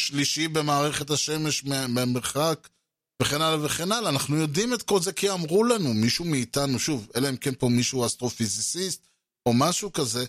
[0.00, 2.68] השלישי במערכת השמש במרחק,
[3.22, 4.10] וכן הלאה וכן הלאה.
[4.10, 7.68] אנחנו יודעים את כל זה כי אמרו לנו, מישהו מאיתנו, שוב, אלא אם כן פה
[7.68, 9.06] מישהו אסטרופיזיסיסט,
[9.46, 10.24] או משהו כזה,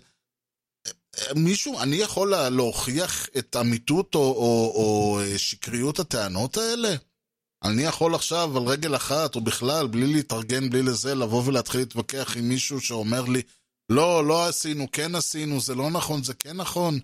[1.36, 6.96] מישהו, אני יכול להוכיח את אמיתות או, או, או שקריות הטענות האלה?
[7.64, 12.38] אני יכול עכשיו על רגל אחת, או בכלל, בלי להתארגן, בלי לזה, לבוא ולהתחיל להתווכח
[12.38, 13.42] עם מישהו שאומר לי,
[13.90, 17.00] לא, לא עשינו, כן עשינו, זה לא נכון, זה כן נכון.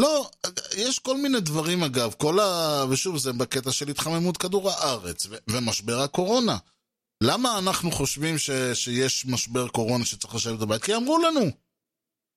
[0.00, 0.30] לא,
[0.76, 2.84] יש כל מיני דברים אגב, כל ה...
[2.90, 6.56] ושוב, זה בקטע של התחממות כדור הארץ ו- ומשבר הקורונה.
[7.22, 10.84] למה אנחנו חושבים ש- שיש משבר קורונה שצריך לשבת בבית?
[10.84, 11.40] כי אמרו לנו.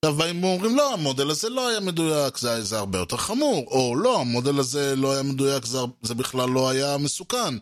[0.05, 3.67] עכשיו באים ואומרים, לא, המודל הזה לא היה מדויק, זה, זה הרבה יותר חמור.
[3.67, 7.57] או לא, המודל הזה לא היה מדויק, זה, זה בכלל לא היה מסוכן.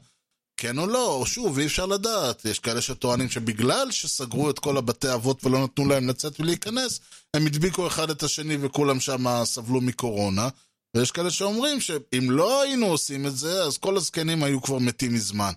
[0.62, 2.46] כן או לא, או שוב, אי אפשר לדעת.
[2.46, 7.00] יש כאלה שטוענים שבגלל שסגרו את כל הבתי אבות ולא נתנו להם לצאת ולהיכנס,
[7.34, 10.50] הם הדביקו אחד את השני וכולם שם סבלו מקורונה.
[10.96, 15.14] ויש כאלה שאומרים שאם לא היינו עושים את זה, אז כל הזקנים היו כבר מתים
[15.14, 15.52] מזמן.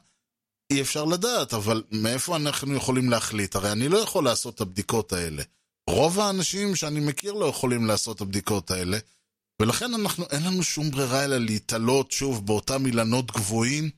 [0.71, 3.57] אי אפשר לדעת, אבל מאיפה אנחנו יכולים להחליט?
[3.57, 5.43] הרי אני לא יכול לעשות את הבדיקות האלה.
[5.91, 8.99] רוב האנשים שאני מכיר לא יכולים לעשות את הבדיקות האלה,
[9.63, 13.91] ולכן אנחנו, אין לנו שום ברירה אלא להתעלות שוב באותם אילנות גבוהים,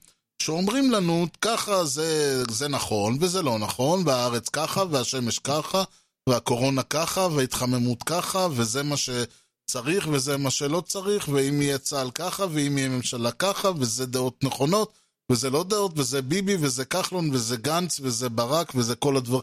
[0.42, 5.84] שאומרים לנו, ככה זה, זה נכון וזה לא נכון, והארץ ככה, והשמש ככה,
[6.28, 12.44] והקורונה ככה, וההתחממות ככה, וזה מה שצריך וזה מה שלא צריך, ואם יהיה צה"ל ככה,
[12.52, 14.92] ואם יהיה ממשלה ככה, וזה דעות נכונות,
[15.32, 19.42] וזה לא דעות, וזה ביבי, וזה כחלון, וזה גנץ, וזה ברק, וזה כל הדברים.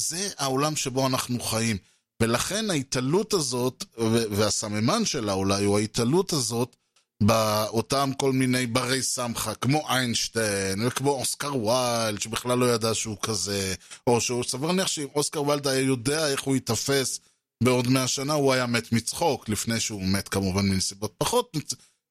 [0.00, 1.76] זה העולם שבו אנחנו חיים.
[2.22, 3.84] ולכן ההתעלות הזאת,
[4.30, 6.76] והסממן שלה אולי, הוא ההתעלות הזאת,
[7.20, 13.74] באותם כל מיני ברי סמכה, כמו איינשטיין, וכמו אוסקר ויילד, שבכלל לא ידע שהוא כזה,
[14.06, 17.20] או שהוא סבר להניח שאם אוסקר ויילד היה יודע איך הוא ייתפס
[17.62, 21.56] בעוד מאה שנה, הוא היה מת מצחוק, לפני שהוא מת כמובן מנסיבות פחות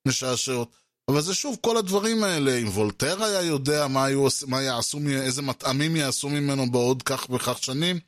[0.07, 0.71] משעשעות.
[1.11, 5.41] אבל זה שוב, כל הדברים האלה, אם וולטר היה יודע מה, היו, מה יעשו, איזה
[5.41, 7.99] מטעמים יעשו ממנו בעוד כך וכך שנים,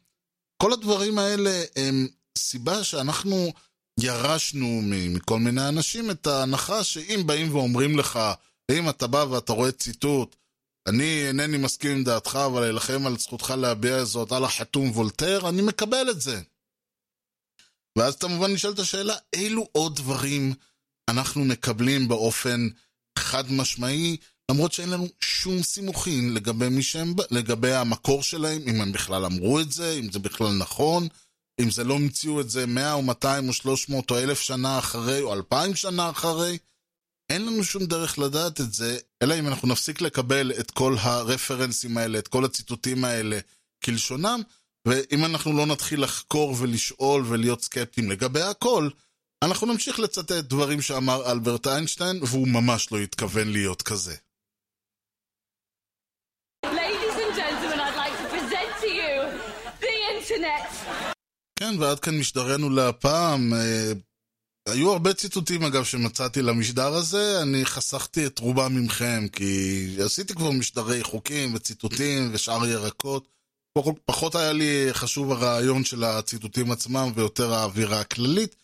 [0.64, 3.54] כל הדברים האלה הם סיבה שאנחנו
[4.04, 8.20] ירשנו מכל מיני אנשים את ההנחה שאם באים ואומרים לך,
[8.72, 10.36] אם אתה בא ואתה רואה ציטוט,
[10.88, 15.62] אני אינני מסכים עם דעתך, אבל אלחם על זכותך להביע זאת על החתום וולטר, אני
[15.62, 16.42] מקבל את זה.
[17.98, 20.54] ואז כמובן נשאלת השאלה, אילו עוד דברים
[21.10, 22.68] אנחנו מקבלים באופן
[23.20, 24.18] חד משמעי,
[24.52, 29.72] למרות שאין לנו שום סימוכין לגבי, שהם, לגבי המקור שלהם, אם הם בכלל אמרו את
[29.72, 31.08] זה, אם זה בכלל נכון,
[31.60, 35.22] אם זה לא המציאו את זה 100 או 200 או 300 או 1,000 שנה אחרי
[35.22, 36.58] או 2,000 שנה אחרי.
[37.30, 41.98] אין לנו שום דרך לדעת את זה, אלא אם אנחנו נפסיק לקבל את כל הרפרנסים
[41.98, 43.40] האלה, את כל הציטוטים האלה
[43.84, 44.42] כלשונם,
[44.88, 48.90] ואם אנחנו לא נתחיל לחקור ולשאול ולהיות סקפטיים לגבי הכל,
[49.44, 54.16] אנחנו נמשיך לצטט דברים שאמר אלברט איינשטיין, והוא ממש לא התכוון להיות כזה.
[61.62, 63.54] כן, ועד כאן משדרנו להפעם.
[63.54, 63.92] אה,
[64.70, 70.52] היו הרבה ציטוטים אגב שמצאתי למשדר הזה, אני חסכתי את רובם ממכם, כי עשיתי כבר
[70.52, 73.28] משדרי חוקים וציטוטים ושאר ירקות.
[74.06, 78.56] פחות היה לי חשוב הרעיון של הציטוטים עצמם ויותר האווירה הכללית.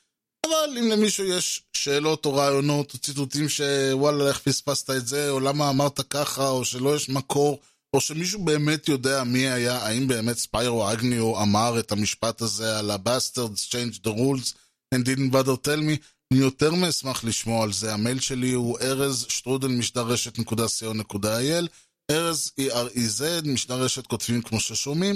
[0.46, 5.40] אבל אם למישהו יש שאלות או רעיונות או ציטוטים שוואלה, איך פספסת את זה, או
[5.40, 7.60] למה אמרת ככה, או שלא יש מקור,
[7.98, 12.92] או שמישהו באמת יודע מי היה, האם באמת ספיירו אגניו אמר את המשפט הזה על
[12.92, 14.54] ה-bastards change the rules
[14.96, 15.98] and didn't bother tell me,
[16.32, 17.94] אני יותר מאשמח לשמוע על זה.
[17.94, 21.68] המייל שלי הוא ארז שטרודל משדרשת.co.il
[22.12, 25.16] ארז E-R-E-Z, משדרשת כותבים כמו ששומעים.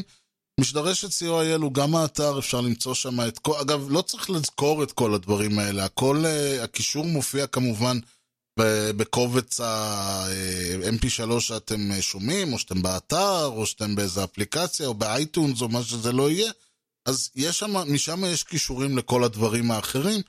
[0.59, 3.53] משדרשת co.il הוא גם האתר, אפשר למצוא שם את כל...
[3.61, 7.97] אגב, לא צריך לזכור את כל הדברים האלה, הכל, uh, הקישור מופיע כמובן
[8.97, 15.69] בקובץ ה-mp3 שאתם אה, שומעים, או שאתם באתר, או שאתם באיזה אפליקציה, או באייטונס, או
[15.69, 16.51] מה שזה לא יהיה.
[17.05, 20.21] אז יש שם, משם יש קישורים לכל הדברים האחרים.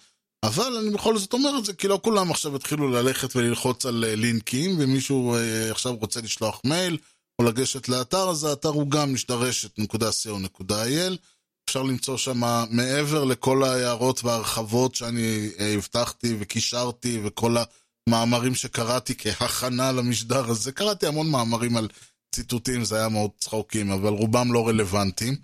[0.42, 4.04] אבל אני בכל זאת אומר את זה, כי לא כולם עכשיו התחילו ללכת וללחוץ על
[4.04, 5.36] אה, לינקים, ומישהו
[5.70, 6.98] עכשיו רוצה לשלוח מייל.
[7.38, 11.16] או לגשת לאתר, אז האתר הוא גם משדרשת.co.il.
[11.68, 17.56] אפשר למצוא שם מעבר לכל ההערות וההרחבות שאני הבטחתי וקישרתי וכל
[18.08, 20.72] המאמרים שקראתי כהכנה למשדר הזה.
[20.72, 21.88] קראתי המון מאמרים על
[22.34, 25.36] ציטוטים, זה היה מאוד צחוקים, אבל רובם לא רלוונטיים.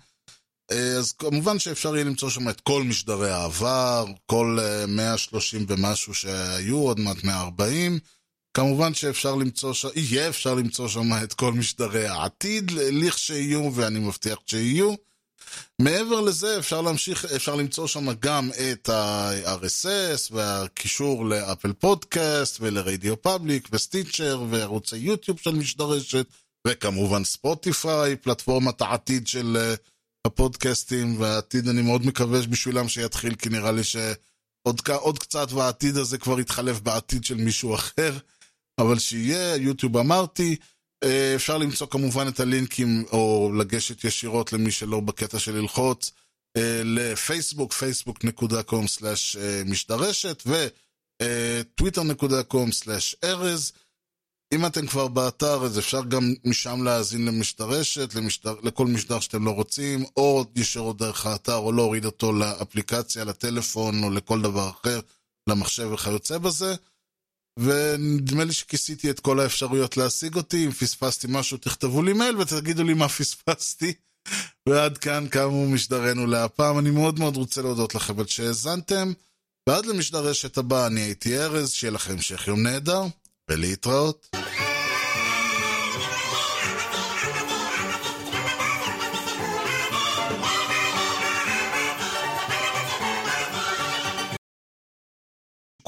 [0.71, 4.57] אז כמובן שאפשר יהיה למצוא שם את כל משדרי העבר, כל
[4.87, 7.99] 130 ומשהו שהיו, עוד מעט 140.
[8.53, 14.37] כמובן שאפשר למצוא שם, יהיה אפשר למצוא שם את כל משדרי העתיד, לכשיהיו, ואני מבטיח
[14.45, 14.93] שיהיו.
[15.81, 23.67] מעבר לזה אפשר להמשיך, אפשר למצוא שם גם את ה-RSS והקישור לאפל פודקאסט ולרדיו פאבליק
[23.71, 26.25] וסטיצ'ר וערוצי יוטיוב של משדרשת
[26.67, 29.73] וכמובן ספוטיפיי, פלטפורמת העתיד של
[30.27, 36.39] הפודקאסטים והעתיד אני מאוד מקווה בשבילם שיתחיל כי נראה לי שעוד קצת והעתיד הזה כבר
[36.39, 38.17] יתחלף בעתיד של מישהו אחר.
[38.79, 40.55] אבל שיהיה, יוטיוב אמרתי.
[41.03, 46.11] אה, אפשר למצוא כמובן את הלינקים, או לגשת ישירות למי שלא בקטע של ללחוץ,
[46.57, 50.43] אה, לפייסבוק, facebook.com/משדרשת,
[51.21, 53.71] וטוויטר.com/ארז.
[54.53, 59.51] אם אתם כבר באתר, אז אפשר גם משם להאזין למשדרשת, למשדר, לכל משדר שאתם לא
[59.51, 64.99] רוצים, או ישירות דרך האתר, או להוריד אותו לאפליקציה, לטלפון, או לכל דבר אחר,
[65.49, 66.75] למחשב וכיוצא בזה.
[67.57, 72.83] ונדמה לי שכיסיתי את כל האפשרויות להשיג אותי, אם פספסתי משהו תכתבו לי מייל ותגידו
[72.83, 73.93] לי מה פספסתי.
[74.69, 79.13] ועד כאן קמו משדרנו להפעם, אני מאוד מאוד רוצה להודות לכם על שהאזנתם.
[79.69, 83.03] ועד למשדר רשת הבא, אני הייתי ארז, שיהיה לכם המשך יום נהדר,
[83.49, 84.38] ולהתראות.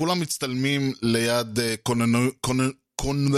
[0.02, 2.20] כולם מצטלמים ליד אה, כוננו...
[2.42, 2.60] כונ...
[2.96, 3.32] כונ...